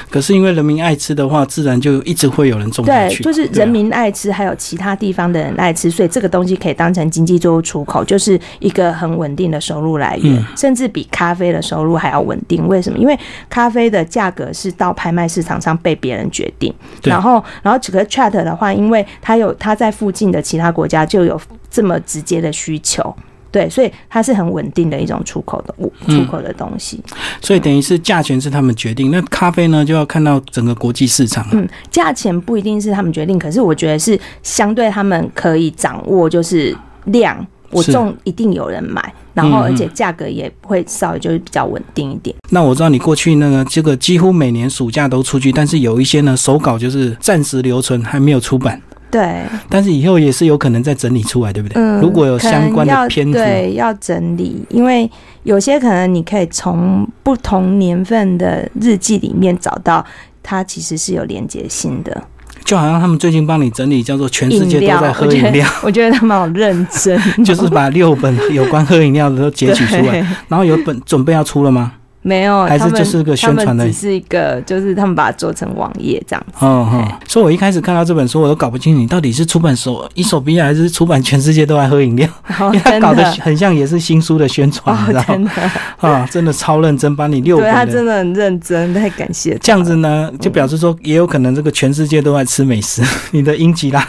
[0.09, 12.67] 可是因为人民爱吃的话，自然就一直会有人种下对，就是人民爱吃，还有其他地方的人爱吃，所以这个东西可以当成经济作物出口，就是一个很稳定的收入来源，嗯甚至比咖啡的收入还要稳定。
[12.67, 12.99] 为什么？
[12.99, 13.17] 因为
[13.49, 21.39] 咖啡的价格是到拍卖市场上被别人决定，然后，然后整个 chat 的话，因为它有它在附近的其他国家就有
[21.71, 23.15] 这么直接的需求。
[23.51, 27.01] 对，所以它是很稳定的一种出口的物，嗯出口的东西。
[27.41, 31.45] 所以等于是价钱是他们决定，那咖啡呢就要看到整个国际市场。
[31.51, 42.35] 嗯，价钱不一定是他们决定，可是我觉得是相对他们可以掌握，就是量我种一定有人买，然后而且价格也会稍微就是比较稳定一点。
[42.49, 51.81] 那我知道你过去那个这个几乎每年暑假都出去，但是有一些呢手稿就是暂时留存，还没有出版，对，但是以后也是有可能再整理出来，对不对？
[51.81, 55.09] 嗯，如果有相关的篇幅，对，要整理，因为
[55.43, 60.05] 有些可能你可以从不同年份的日记里面找到。
[60.49, 62.23] 它其实是有连接性的，
[62.63, 71.91] 就好像他们最近帮你整理，叫做全世界都在喝饮饮料， 我觉得他们好认真， 就是把六本有关喝饮料的都截取出来， 然后有本准备要出了吗？
[72.27, 76.65] 没有，还是就是个宣传而已他们只是一个，就是他们把它做成网页这样子。
[76.65, 82.27] 哦哦，所以我一开始看到这本书，我都搞不清楚你到底是出版手伊索比亚还是出版全世界都爱喝饮料，
[82.59, 85.51] 哦 因为他搞得很像也是新书的宣传，你知道，吗？
[85.55, 85.71] 的，
[86.09, 87.85] 啊，真的超认真，把你六对他。
[87.85, 94.05] 真的很认真，太感谢他这样子呢，就表示说，也有可能这个全世界都在吃美食， 你的英吉拉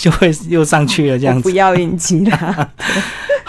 [0.00, 1.18] 就会又上去了。
[1.18, 2.68] 这样子不，要应激啦。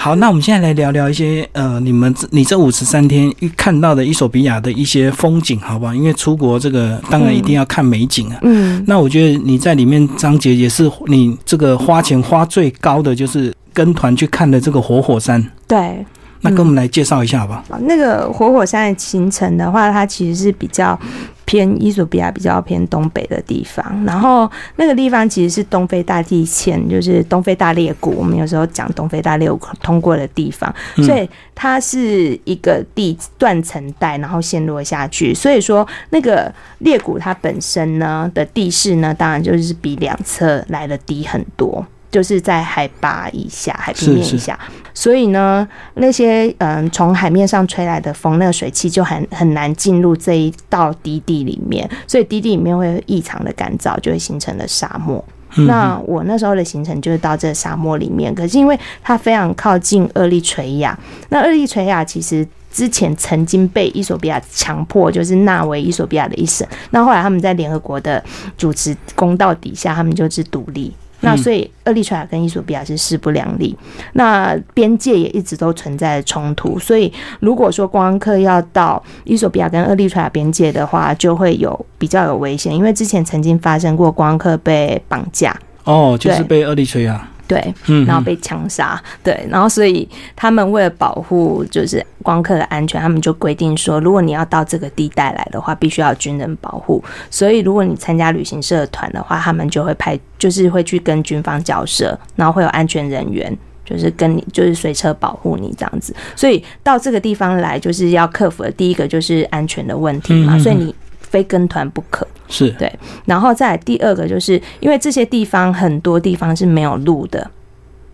[0.05, 5.95] 好，那我们现在来聊聊一些呃，你们这你这五十三天一看到的伊索比亚的一些风景，好不好？
[5.95, 8.37] 因为出国这个当然一定要看美景啊。
[8.43, 15.43] 嗯，那我觉得你在里面章节也是你这个花钱花最高的，就是跟团去看的这个活火山。
[15.67, 16.05] 对。
[16.45, 17.63] 那跟我们来介绍一下吧。
[17.81, 20.97] 那个活火山的形成的话，它其实是比较
[21.45, 28.11] 偏伊索比亚比较偏东北的地方，然后那个地方其实是东非大地堑，就是东非大裂谷。
[28.11, 35.33] 我们有时候讲东非大裂谷通过的地方，所以它是一个地断层带，然后陷落下去。
[35.33, 41.85] 所以说，那个裂谷它本身呢的地势呢，当然就是比两侧来的低很多。
[42.11, 44.57] 就是在海拔以下、海平面以下，
[44.93, 55.23] 所以呢，那些嗯从海面上吹来的风，那个水汽就很很难进入这一道低地里面，所以低地里面会异常的干燥，就会形成了沙漠。
[55.57, 60.97] 嗯那我那时候的行程就是到这沙漠里面，可是因为它非常靠近厄立垂亚，
[61.29, 62.47] 那厄立垂亚其实。
[62.75, 68.21] 之前曾经被伊索比亚强迫就是纳为伊索比亚的一省，那后来他们在联合国的
[68.57, 70.93] 主持公道底下，他们就是独立。
[71.25, 73.75] 那所以，厄立垂亚跟伊索比亚是势不两立，
[74.13, 76.79] 那边界也一直都存在冲突。
[76.79, 97.03] 所以，如果说观光客要到伊索比亚跟厄立垂亚边界的话，就会有比较有危险，因为之前曾经发生过观光客被绑架，哦，就是被厄立垂亚，对，嗯，然后被枪杀，对，然后所以他们为了保护就是光客的安全，他们就规定说，如果你要到这个地带来的话，必须要军人保护。
[97.29, 103.57] 所以如果你参加旅行社团的话，他们就会派，就是会去跟军方交涉，然后会有安全人员。
[103.87, 110.95] 就是跟你，就是随车保护你这样子，所以到这个地方来，就是要克服的第一个就是安全的问题嘛，所以你
[111.35, 112.25] 非跟团不可。
[112.47, 112.89] 是对，
[113.25, 117.51] 然后再来第二个，就是因为这些地方很多地方是没有路的，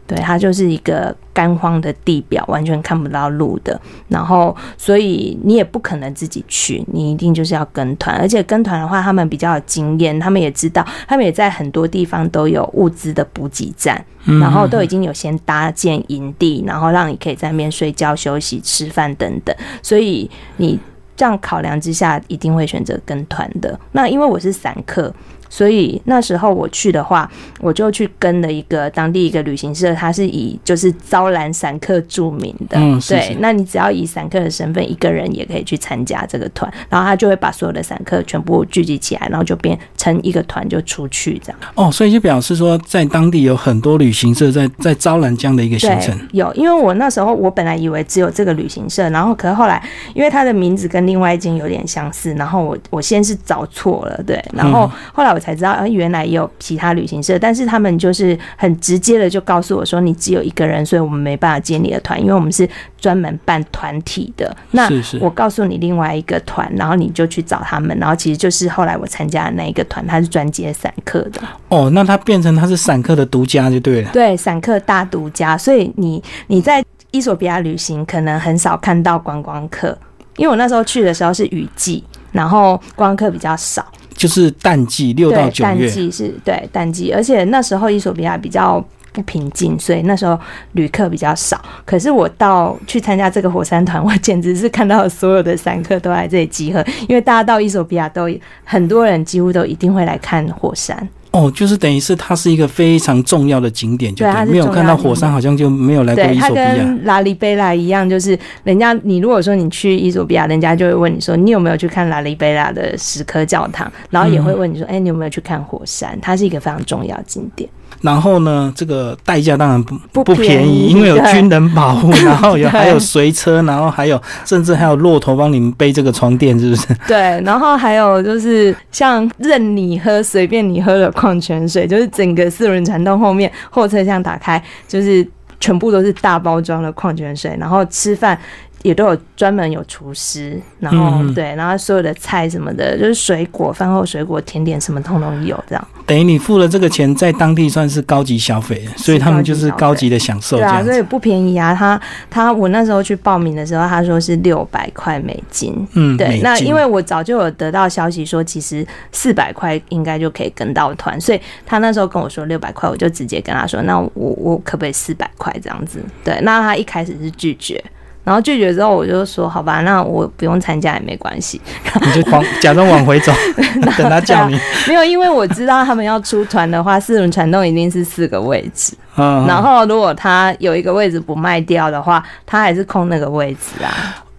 [0.07, 3.79] 对，它就是一个干荒的地表，完全看不到路的。
[4.07, 8.17] 然后，所以你也不可能自己去，你一定就是要跟团。
[8.17, 19.53] 而且跟团的话，他们比较有经验，他们也知道，他们也在很多地方都有物资的补给站，然后都已经有先搭建营地，然后让你可以在那边睡觉、休息、吃饭等等。
[19.83, 20.79] 所以你
[21.21, 23.79] 这样考量之下，一定会选择跟团的。
[23.91, 25.13] 那因为我是散客。
[25.53, 27.29] 所以那时候我去的话，
[27.59, 32.77] 我就去跟了一个当地一个旅行社，它是以就是招揽散客著名的。
[32.79, 41.59] 嗯是是对，那你只要以散客的身份，一个人也可以去参加这个团，然后他就会把所有的散客全部聚集起来，然后就变成一个团就出去这样。
[41.75, 46.17] 哦，所以就表示说，在当地有很多旅行社在在招揽这样的一个行程。
[46.31, 49.79] 有，因为我那时候我本来以为只有这个旅行社，然后可是后来
[50.15, 62.67] 因为它的名字跟另外一间有点相似，然后我我先是找错了，对，然后后来我才知道，呃，原来也有其他旅行社，但是他们就是很直接的就告诉我说，你只有一个人，所以我们没办法接你的团，因为我们是
[62.99, 64.55] 专门办团体的。
[64.71, 71.41] 那我告诉你另外一个团，然后你就去找他们，然后其实就是后来我参加的那一个团，它是专接散客的。
[71.67, 74.09] 哦，那它变成它是散客的独家就对了。
[74.13, 79.97] 对，散客大独家，所以你你在伊索比亚旅行可能很少看到观光客，
[80.37, 82.01] 因为我那时候去的时候是雨季，
[82.31, 83.85] 然后观光客比较少。
[84.15, 88.81] 就是淡季六到九月，淡季是对淡季，而且那时候伊索比亚比较。
[89.11, 90.39] 不平静，所以那时候
[90.73, 91.61] 旅客比较少。
[91.85, 98.29] 可是我到去参加这个火山团，我简直是看到所有的散客都来这里集合，因为大家到伊索比亚都
[98.63, 101.07] 很多人几乎都一定会来看火山。
[101.31, 106.75] 哦，就是等于是它是一个非常重要的景点，就没有看到火山，好像就没有来过对，它伊索比亚。
[106.75, 116.19] 跟拉里贝拉一样，就是人家你如果说你去伊索比亚，人家就会问你说你有没有去看拉里贝拉的石刻教堂，然后也会问你说，哎、你有没有去看火山？
[116.21, 117.69] 它是一个非常重要景点。
[117.99, 126.87] 然后呢，这个代价当然不不不便宜，因为有军人保护， 然后有还有随车，然后还有甚至还有骆驼帮你们背这个床垫，是不是？
[127.07, 135.27] 对，然后还有就是像任你喝、随便你喝的矿泉水，就是整个四轮传动后面后车厢打开，就是
[135.59, 138.37] 全部都是大包装的矿泉水，然后吃饭。
[138.83, 145.87] 也都有专门有厨师，然后、嗯对，然后所有的菜什么的，就是水果、饭后水果、甜点什么通通有这样。
[146.05, 150.83] 等于你付了这个钱，在当地算是高级消费，所以他们就是高级的享受对啊。
[150.83, 151.73] 所以不便宜啊。
[151.73, 155.87] 他他我那时候去报名的时候，他说是六百块美金。
[155.93, 166.03] 嗯，对，那因为我早就有得到消息说，其实四百块应该就可以跟到团，所以他那时候跟我说六百块，我就直接跟他说，那我我可不可以四百块这样子？
[166.23, 167.81] 对，那他一开始是拒绝。
[168.23, 171.59] 然后拒绝之后，我就说好吧，那我不用参加也没关系。
[172.01, 173.31] 你就往 假装往回走，
[173.97, 174.59] 等他叫你。
[174.87, 178.93] 没有，因为我知道他们要出团的话，四轮传动一定是四个位置。
[179.17, 183.91] 嗯，然后如果他有一个位置不卖掉的话，他还是空那个位置啊。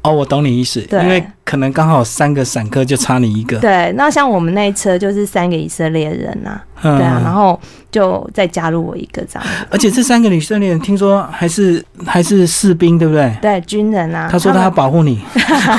[0.03, 3.59] 哦，我懂你意思，对因为可能刚好三个散客就差你一个。
[3.59, 7.59] 对，那像我们那一车就是三个以色列人啊，嗯对啊，然后
[7.91, 9.49] 就再加入我一个这样。
[9.71, 13.33] 而且这三个以色列人听说还是还是士兵，对不对？
[13.41, 15.21] 对军人啊，他说他要保护你，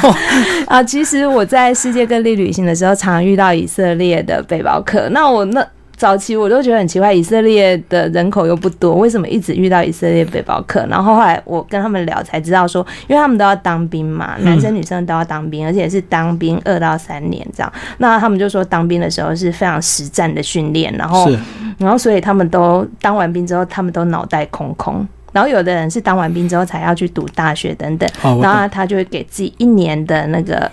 [0.68, 5.10] 啊，其实我在世界各地旅行的时候，常常遇到以色列的背包客。
[5.10, 5.66] 那我那
[6.04, 10.86] 早期我都觉得很奇怪，以色列的人口又不多，为什么一直遇到以色列背包客？
[10.88, 17.74] 然后后来我跟他们聊才知道说，因为他们都要当兵嘛，嗯男生女生都要当兵，而且是当兵二到三年这样。
[18.00, 21.32] 那他们就说当兵的时候是非常实战的训练，然后
[21.78, 25.08] 然后所以他们都当完兵之后，他们都脑袋空空。
[25.32, 28.10] 然后有的人是当完兵之后才要去读大学等等，
[28.42, 30.70] 然后他就会给自己一年的那个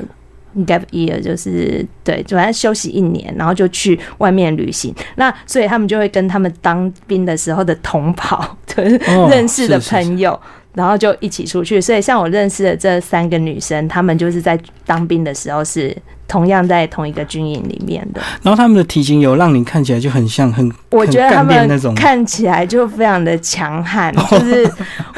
[0.67, 4.95] gap year，就是对，反正休息一年，然后就去外面旅行。
[5.17, 10.39] 那所以他们就会跟他们当兵的时候的同袍，就是哦认识的朋友。
[10.73, 15.95] 然后就一起出去，所以像我认识的这三个女生，她们就是在当兵的时候是
[16.29, 18.23] 同样在同一个军营里面的。
[18.41, 24.65] 然后她们的体型有让你看起来就很像很，我觉得他很干练那们看起来就非常的强悍， 就是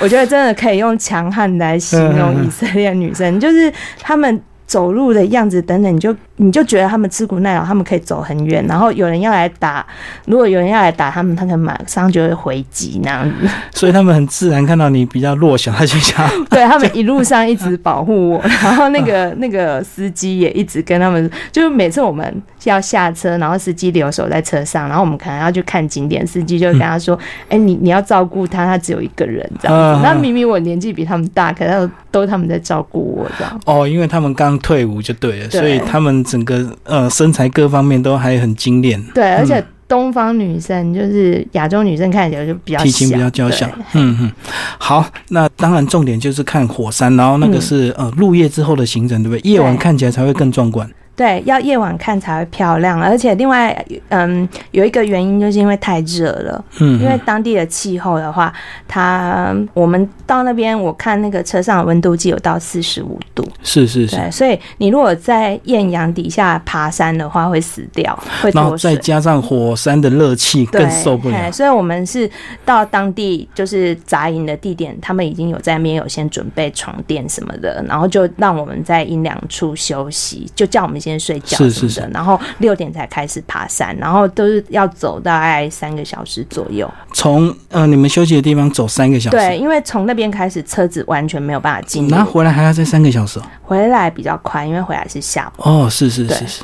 [0.00, 3.70] 我觉得真的可以用强悍来形容以色列女生，就是
[4.00, 8.66] 她们走路的样子等等，你就你就觉得他们吃苦耐劳，他们可以走很远。
[8.66, 9.84] 然后有人要来打，
[10.26, 13.48] 如果有人要来打他们，他可能马上就会回击那样子。
[13.72, 27.18] 所以他们很自然看到你比较弱小，他就想 对他们一路上一直保护我，然后那个 那个司机也一直跟他们，就是每次我们要下车，然后司机留守在车上，然后我们可能要去看景点，司机就跟他说
[27.50, 31.90] ：“哎、你你要照顾他，他只有一个人这样嗯子。”那明明我年纪比他们大，可是都
[32.22, 33.60] 都他们在照顾我这样。
[33.66, 43.68] 哦，因为他们刚退伍就对了，对所以他们整个呃身材各方面都还很精炼，对，而且东方女生就是亚洲女生看起来就比较体型比较娇小。
[43.92, 44.32] 嗯嗯，
[44.78, 49.50] 好，那当然重点就是看火山，然后那个是、呃入夜之后的行程，对不对？
[49.50, 50.88] 夜晚看起来才会更壮观。
[51.14, 56.64] 对，要夜晚看才会漂亮，而且另外，嗯，有一个原因就是因为太热了。
[56.80, 58.50] 嗯，因为当地的气候的话，
[58.88, 68.96] 它我们到那边，我看那个车上的温度计有到四十五度，是是是，对，所以你如果在艳阳底下爬山的话，会死掉， 会然后再。
[69.02, 71.50] 加上火山的热气，更受不了嘿。
[71.50, 72.30] 所以我们是
[72.64, 86.88] 到当地就是扎营的地点，他们已经有在那边有先准备床垫什么的，然后就让我们在阴凉处休息，就叫我们先睡觉什么的，是是是然后六点才开始爬山，然后都是要走大概三个小时左右。
[87.12, 93.42] 从呃你们休息的地方走三个小时，对，因为从那边开始车子完全没有办法进入然，后回来还要再三个小时哦。
[93.62, 95.62] 回来比较快，因为回来是下午。
[95.62, 96.62] 哦，是是是是。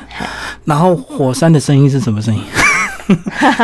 [0.63, 2.41] 然后火山的声音是什么声音？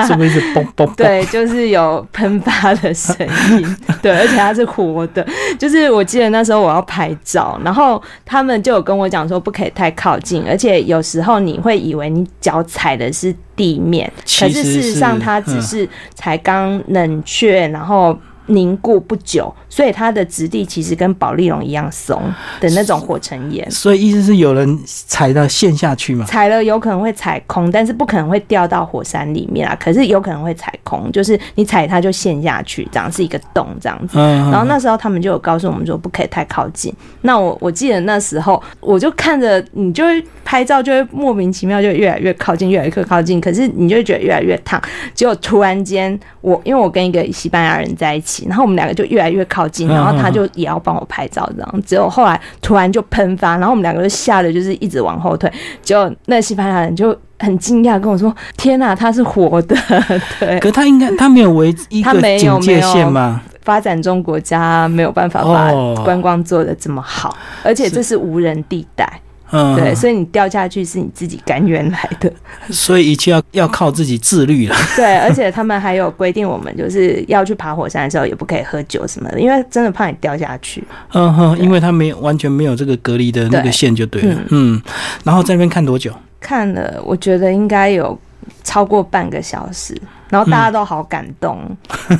[0.07, 0.95] 是不是嘣嘣嘣？
[0.95, 3.15] 对，就是有喷发的声
[3.51, 5.25] 音， 对，而且它是活的。
[5.59, 18.17] 就是我记得那时候我要拍照，然后他们就有跟我讲说不可以太靠近，而且有时候你会以为你脚踩的是地面，可其实是事实上它只嗯是才刚冷却，然后。
[18.47, 22.17] 凝固不久，所以它的质地其实跟保利龙一样松
[22.61, 23.69] 的那种火成岩。
[23.69, 26.23] 所以意思是有人踩到陷下去嘛？
[26.23, 29.75] 踩了有可能会踩空，但是不可能会掉到火山里面啊。
[29.77, 34.17] 可是有可能会踩空，就是你踩它就陷下去，这样是一个洞这样子。
[34.17, 36.93] 嗯，然后那时候他们就有告诉我们说不可以太靠近。
[37.23, 43.41] 那我我记得那时候我就看着你就会拍照，就会莫名其妙就越来越靠近，越来越靠近。
[43.41, 44.81] 可是你就会觉得越来越烫。
[45.13, 51.81] 结果突然间，我因为我跟一个西班牙人在一起，然后我们两个就越来越靠近，然后他就也要帮我拍照，这样。
[51.85, 55.51] 只有后来突然就喷发，然后我们两个就吓得就是一直往后退。
[55.81, 59.75] 结果那西班牙人就很惊讶跟我说：“天哪，他是活的！”
[60.39, 63.41] 对，可他应该他没有为一个它没有警戒没有线吗？
[63.61, 69.11] 发展中国家没有办法把哦观光做的这么好，而且这是无人地带，
[69.51, 72.31] 嗯，对，所以你掉下去是你自己甘愿来的。
[72.71, 74.75] 所以一切要要靠自己自律了。
[74.95, 80.83] 对，而且他们还有规定，我们就是要去爬火山的时候也不可以喝酒什么的，因为真的怕你掉下去。
[81.13, 84.41] 嗯哼，因为他没有完全没有这个隔离的那个线就对了。
[84.49, 84.81] 嗯，
[85.23, 86.11] 然后在那边看多久？
[86.39, 88.19] 看了，我觉得应该有
[88.63, 89.99] 超过半个小时，
[90.29, 91.59] 然后大家都好感动。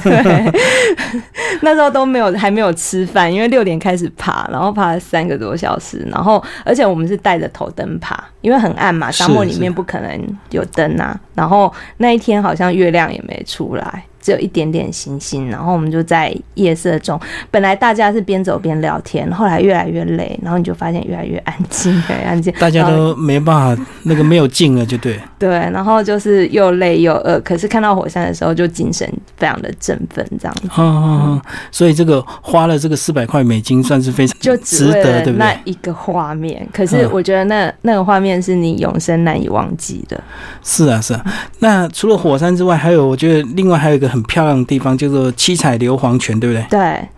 [0.04, 0.54] 对，
[1.62, 11.20] 那时候都没有还没有吃饭，因为六点开始爬，然后爬了三个多小时，然后而且我们是带着头灯爬，因为很暗嘛，沙漠里面不可能有灯啊。
[11.34, 14.04] 然后那一天好像月亮也没出来。
[14.26, 17.20] 只有一点点星星，然后我们就在夜色中。
[17.52, 22.52] 本来大家是边走边聊天，后来越来越累，然后你就发现越来越安静，越来越安静。
[22.60, 25.20] 大家都没办法，那个没有劲了，就对。
[25.38, 29.08] 对，然后就是又累又饿，可是看到火山的时候就精神
[29.38, 35.56] 非常的振奋，这样子嗯嗯嗯，所以这个花了这个四百块美金，算是非常就值得，对不对那？
[35.66, 36.68] 一个画面。
[36.74, 40.20] 可是嗯我觉得那那个画面是你永生难以忘记的。
[40.64, 41.24] 是啊，是啊。
[41.60, 46.66] 那除了火山之外，还有我觉得另外还有一个很漂亮的地方，叫做七彩硫磺泉，对不对？
[46.70, 47.10] 对，然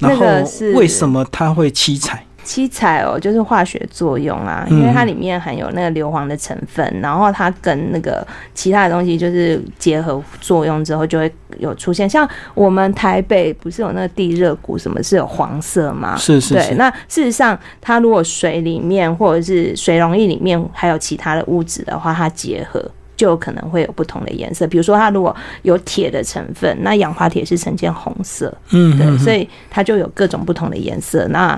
[0.00, 2.24] 那后个是为什么它会七彩？
[2.44, 12.10] 七彩哦，就是化学作用啊，嗯因为它里面含有那个硫磺的成分，然后它跟那个其他的东西就是结合作用之后，就会有出现。
[12.10, 16.16] 像我们台北不是有那个地热谷，什么是有黄色吗？
[16.16, 22.84] 对，是是是，那事实上，它如果水里面或者是水溶液里面还有其他的物质的话，它结合
[23.22, 24.66] 就有可能会有不同的颜色。
[24.66, 31.28] 比如说，它如果有铁的成分，那氧化铁是呈现红色，嗯对，所以它就有各种不同的颜色。
[31.28, 31.56] 那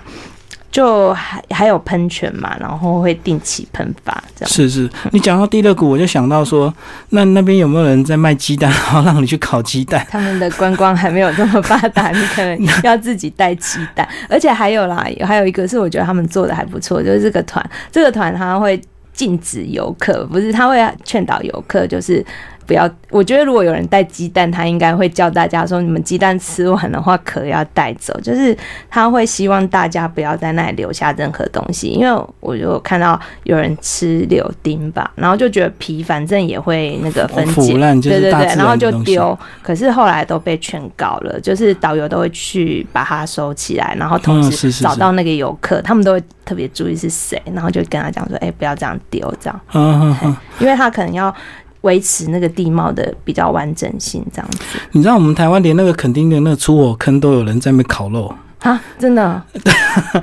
[0.71, 4.51] 就还还有喷泉嘛，然后会定期喷发这样。
[4.51, 4.91] 是是。
[5.13, 6.71] 你讲到地热谷，我就想到说，
[7.09, 10.07] 那那边有没有人在卖鸡蛋，然后让你去烤鸡蛋？
[10.11, 18.79] 他们的观光还没有这么发达，你可能要自己带鸡蛋，而且还有啦，还有一个是我觉得他们做的还不错，就是这个团，这个团他会
[19.15, 22.23] 禁止游客，不是他会劝导游客，就是
[22.67, 22.91] 不要。
[23.11, 28.57] 我觉得如果有人带鸡蛋，他应该会叫大家说，你们鸡蛋吃完的话壳要带走，就是
[28.91, 38.91] 他会希望大家不要在那里留下任何东西，因为我就看到有人吃柳丁吧，然后就觉得皮反正也会那个分解对对对，然后就。
[39.05, 51.35] 丢，可是后来都被劝告了，就是导游都会去把它收起来，然后同时找到那个游客，他们都会特别注意是谁，然后就跟他讲说，哎、不要这样丢，这样，嗯嗯嗯， 因为他可能要
[51.85, 54.59] 维持那个地貌的比较完整性，这样子。
[54.93, 59.43] 你知道我们台湾连那个垦丁的那个出火坑都有人在那边烤肉，啊，真的，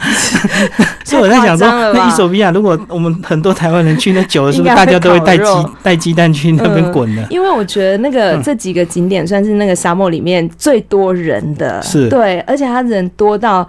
[1.06, 5.44] 所以我在想说，那伊索比亚如果我们很多台湾人去那久了，是不是大家都会带鸡
[5.84, 7.26] 带鸡蛋去那边滚的？
[7.30, 12.10] 因为我觉得那个嗯这几个景点算是那个沙漠里面最多人的，是。
[12.10, 13.68] 对，而且他人多到。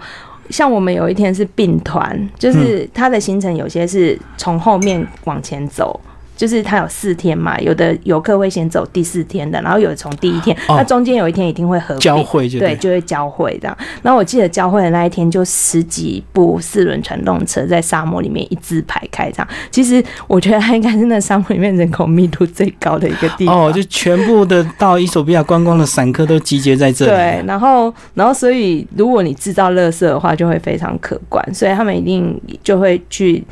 [0.49, 5.99] 像我们有一天是并团，就是它的行程有些是从后面往前走，
[6.35, 13.77] 就是它有四天嘛，有的游客会先走第四天的，然后有的从第一天，哦那中间有一天一定会合并交汇就对，就会交汇这样。
[14.01, 19.47] 然后我记得交汇的那一天，就十几部四轮传动车在沙漠里面一字排开这样。
[19.71, 23.67] 其实我觉得它应该是那沙漠里面人口密度最高的一个地方。
[23.67, 27.11] 哦，就全部的到伊索比亚观光的散客都集结在这里。
[27.11, 33.43] 对，然后，然后，所以如果你制造垃圾的话，就会非常可观，所以他们一定就会去，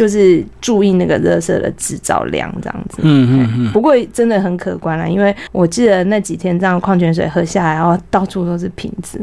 [0.00, 3.00] 就是注意那个热色的制造量，这样子。
[3.02, 9.20] 嗯嗯嗯，不过真的很可观啦，因为我记得那几天这样矿泉水喝下来，然后到处都是瓶子，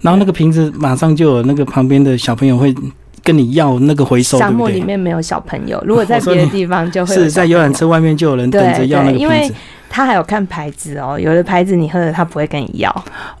[0.00, 2.74] 然后那个瓶子马上就有那个旁边的小朋友会
[3.22, 4.68] 跟你要那个回收，沙漠？
[4.68, 9.48] 里面没有小朋友，如果在别的地方就会 是在游览车外面就有人等着要那个对因为。
[9.88, 12.90] 他还有看牌子哦，有的牌子你喝了他不会跟你要，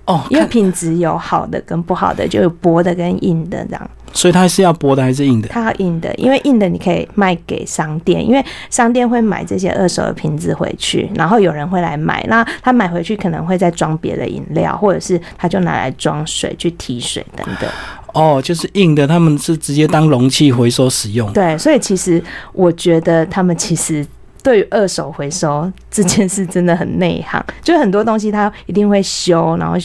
[0.06, 3.90] 哦，因为看品质有好的跟不好的，就有薄的跟硬的这样。
[4.16, 5.48] 所以它是要薄的还是硬的？
[5.48, 17.70] 它要硬的，因为硬的你可以卖给商店，因为商店会买这些二手的瓶子回去，然后有人会来买，那他买回去可能会再装别的饮料，或者是他就拿来装水去提水等等。
[18.14, 21.30] 哦，就是硬的，他们是直接当容器回收使用。
[21.32, 24.06] 对，所以其实我觉得他们其实。
[24.42, 29.76] 对于二手回收这件事真的很内行，就很多东西他一定会修，然后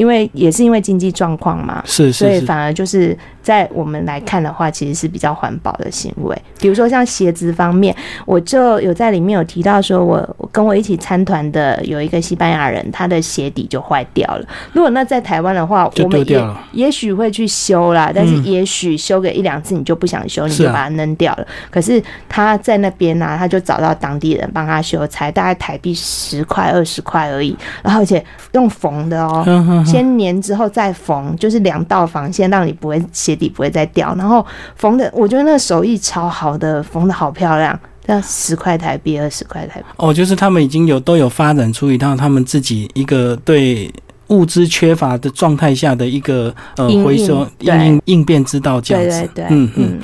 [0.00, 6.42] 因为也是因为经济状况嘛，是是是，所以反而就是在我们来看的话，其实是比较环保的行为。
[6.58, 7.94] 比如说像鞋子方面，
[8.24, 14.46] 我就有在里面有提到说，我我跟我一起参团的有一个西班牙人，他的鞋底就坏掉了。
[14.72, 16.40] 如果那在台湾的话，我们也。
[16.72, 21.46] 也许会去修啦，但是嗯也许修个一两次你就不想修，你就把它扔掉了。
[21.68, 29.44] 可是他在那边呢、他就找到当地人帮他修，才大概台币十块二十块而已，然后而且用缝的哦。
[29.90, 34.14] 先粘之后再缝，就是两道防线，让你不会鞋底不会再掉。
[34.16, 34.44] 然后
[34.76, 39.86] 缝的，我觉得那个手艺超好的，缝的好漂亮，要十块台币，二十块台币。
[39.96, 43.92] 哦，就是他们已经有都有发展出一套他们自己一个对
[44.30, 49.20] 物资缺乏的状态下的一个呃回收应应变之道这样子。
[49.34, 49.98] 对对对，嗯嗯，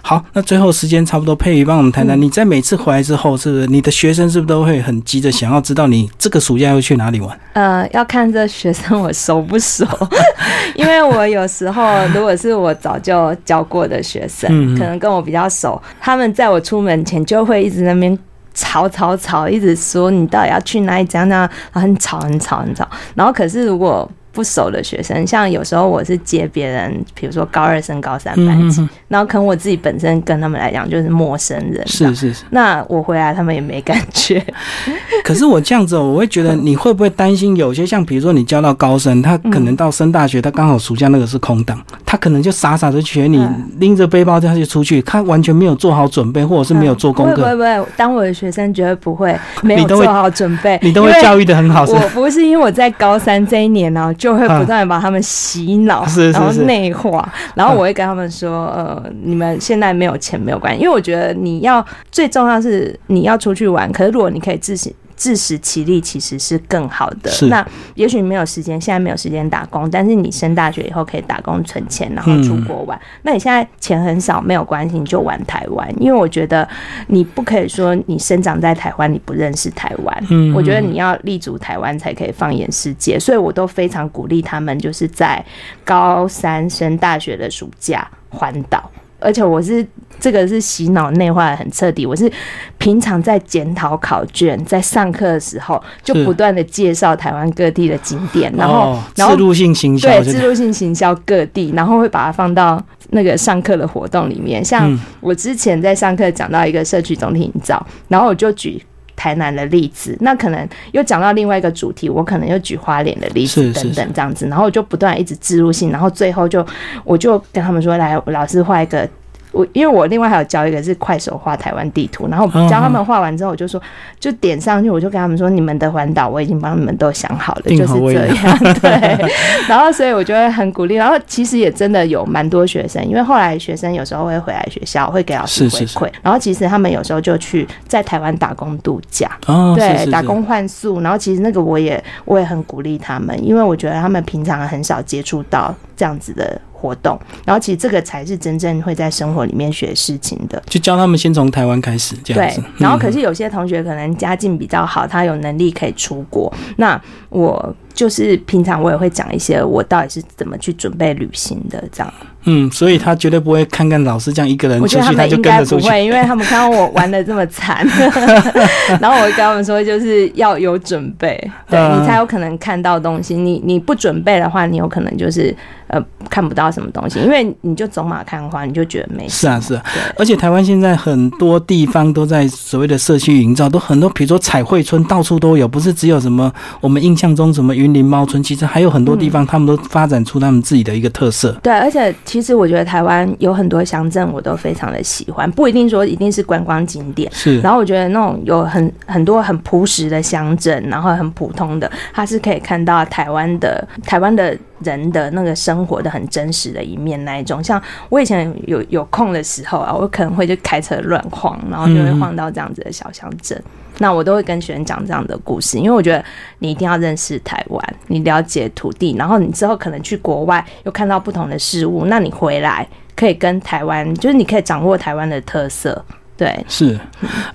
[0.00, 7.38] 好，那最后时间差不多，佩瑜帮我们谈谈，嗯你在每次回来之后，是不是你的学生是不是都会很急着想要知道你这个暑假要去哪里玩？
[7.52, 9.86] 呃，要看这学生我熟不熟，
[10.74, 18.18] 因为我有时候如果是我早就教过的学生，可能跟我比较熟，他们在我出门前就会一直在那边。
[18.54, 22.86] 吵吵吵，一直说你到底要去哪里，怎样怎样，然后很吵很吵很吵。
[23.14, 32.44] 然后可是如果不熟的学生，像有时候我是接别人，比如说高二升高三班级，嗯，然后可能我自己本身跟他们来讲就是陌生人，是是是。
[32.50, 34.44] 那我回来他们也没感觉。
[35.22, 43.68] 可是我这样子哦，我会觉得你会不会担心有些像比如说你教到高升，他可能到升大学，他刚好暑假那个是空档，他可能就傻傻的学你嗯。
[43.78, 64.94] 拎着背包他就出去，他完全没有做好准备，或者是没有做功课，不会不会，当我的学生绝对不会没你都会有做好准备，你都会教育的很好，是我不是因为我在高三这一年呢、就会不断的把他们洗脑，然后是内化，然后我会跟他们说，呃，你们现在没有钱没有关系，因为我觉得你要最重要是你要出去玩，可是如果你可以自行。
[65.22, 67.30] 自食其力其实是更好的。
[67.46, 67.64] 那
[67.94, 73.00] 也许你没有时间，现在没有时间打工，但是你升大学以后可以打工存钱，然后出国玩。
[73.22, 76.68] 那你现在钱很少没有关系，你就玩台湾，因为我觉得
[77.06, 80.24] 你不可以说你生长在台湾，你不认识台湾。
[80.30, 85.44] 嗯我觉得你要立足台湾才可以放眼世界，所以我都非常鼓励他们，就是在
[85.84, 88.90] 高三升大学的暑假环岛。
[89.22, 89.86] 而且我是
[90.18, 92.30] 这个是洗脑内化的很彻底，我是
[92.78, 104.64] 平常在检讨考卷，在上课的时候就不断的介绍台湾各地的景点，然后、哦然后自入性行销，对，就是自入性行销各地，然后会把它放到那个上课的活动里面。
[104.64, 108.82] 像嗯我之前在上课讲到一个社区总体营造，然后我就举。
[109.22, 116.66] 台南的例子，那可能又讲到另外一个主题，我可能又举花莲的例子等等这样子，然后我就不断一直植入性，然后最后就
[117.04, 119.08] 我就跟他们说，来，老师画一个。
[119.52, 123.80] 我因为我另外还有教一个是快手画台湾地图，然后嗯教他们画完之后，我就说
[124.18, 129.30] 就点上去，我就跟他们说你们的环岛我已经帮你们都想好了，就是这样，对。
[129.68, 140.10] 然后所以我就会很鼓励，然后其实也真的有蛮多学生，因为后来学生有时候会回来学校，会给老师回馈，然后其实他们有时候就去在台湾打工度假，哦，对，是是是。
[140.10, 147.16] 打工换宿，然后其实那个我也我也很鼓励他们，因为我觉得他们平常很少接触到这样子的活动，
[147.46, 150.60] 然后其实这个才是真正会在生活里面学事情的。
[150.66, 156.52] 就教他们先从台湾开始这样对子，，然后可嗯是有些同学可能家境比较好，他有能力可以出国。
[156.76, 162.12] 那我就是平常我也会讲一些我到底是怎么去准备旅行的，这样。
[162.44, 165.86] 嗯，所以他绝对不会看看老师这样一个人我觉得他出去，他就们应跟着出去。
[165.86, 167.86] 该不会，因为他们看到我玩的这么惨，
[169.00, 171.38] 然后我会跟他们说，就是要有准备，
[171.70, 173.36] 对、嗯你才有可能看到东西。
[173.36, 175.54] 你你不准备的话，你有可能就是
[175.86, 179.84] 呃看不到什么东西，因为你就走马看花，你就觉得没是啊，是啊，
[180.18, 191.52] 而且台湾现在很多地方都在所谓的社区营造，都很多，比如说彩绘村到处都有，不是只有什么我们印象中什么云林猫村，其实还有很多地方，他们都发展出他们自己的一个特色。
[191.62, 197.30] 对，而且其实我觉得台湾有很多乡镇我都非常的喜欢，不一定说一定是观光景点。
[197.32, 207.62] 是，然后我觉得那种有很很多很朴实的乡镇，然后很普通的，它是可以看到台湾的台湾的人的那个生活的很真实的一面那一种。
[207.62, 213.60] 像我以前有有空的时候啊，我可能会就开车乱晃，然后就会晃到这样子的小乡镇。
[213.98, 216.24] 那我都会跟学生讲这样的故事，因为我觉得
[216.58, 226.04] 你一定要认识台湾，你了解土地，然后你之后可能去国外又看到不同的事物，那你回来可以跟台湾，就是你可以掌握台湾的特色。
[226.42, 226.98] 对，是，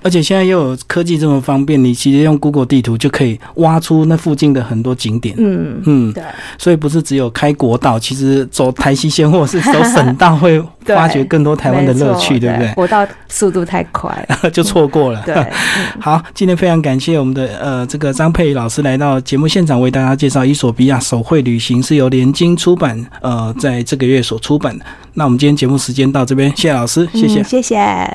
[0.02, 5.34] 而且现在又有科技这么方便，你直接用 Google 地图就可以挖出那附近的很多景点。
[5.36, 6.22] 嗯，嗯，对，
[6.56, 12.72] 所以不是只有开国道，其实走台西线或是走省道会对发掘更多台湾的乐趣，对不对？
[12.72, 15.22] 国道速度太快了， 就错过了。
[15.26, 15.46] 对，嗯
[16.00, 24.84] 好，今天非常感谢我们的呃这个张佩仪老师来到节目现场，为大家介绍《伊索比亚手绘旅行》是由联经出版，呃，在这个月所出版的。
[25.12, 27.44] 那我们今天节目时间到这边，谢谢老师，谢谢嗯。
[27.44, 28.14] 谢谢。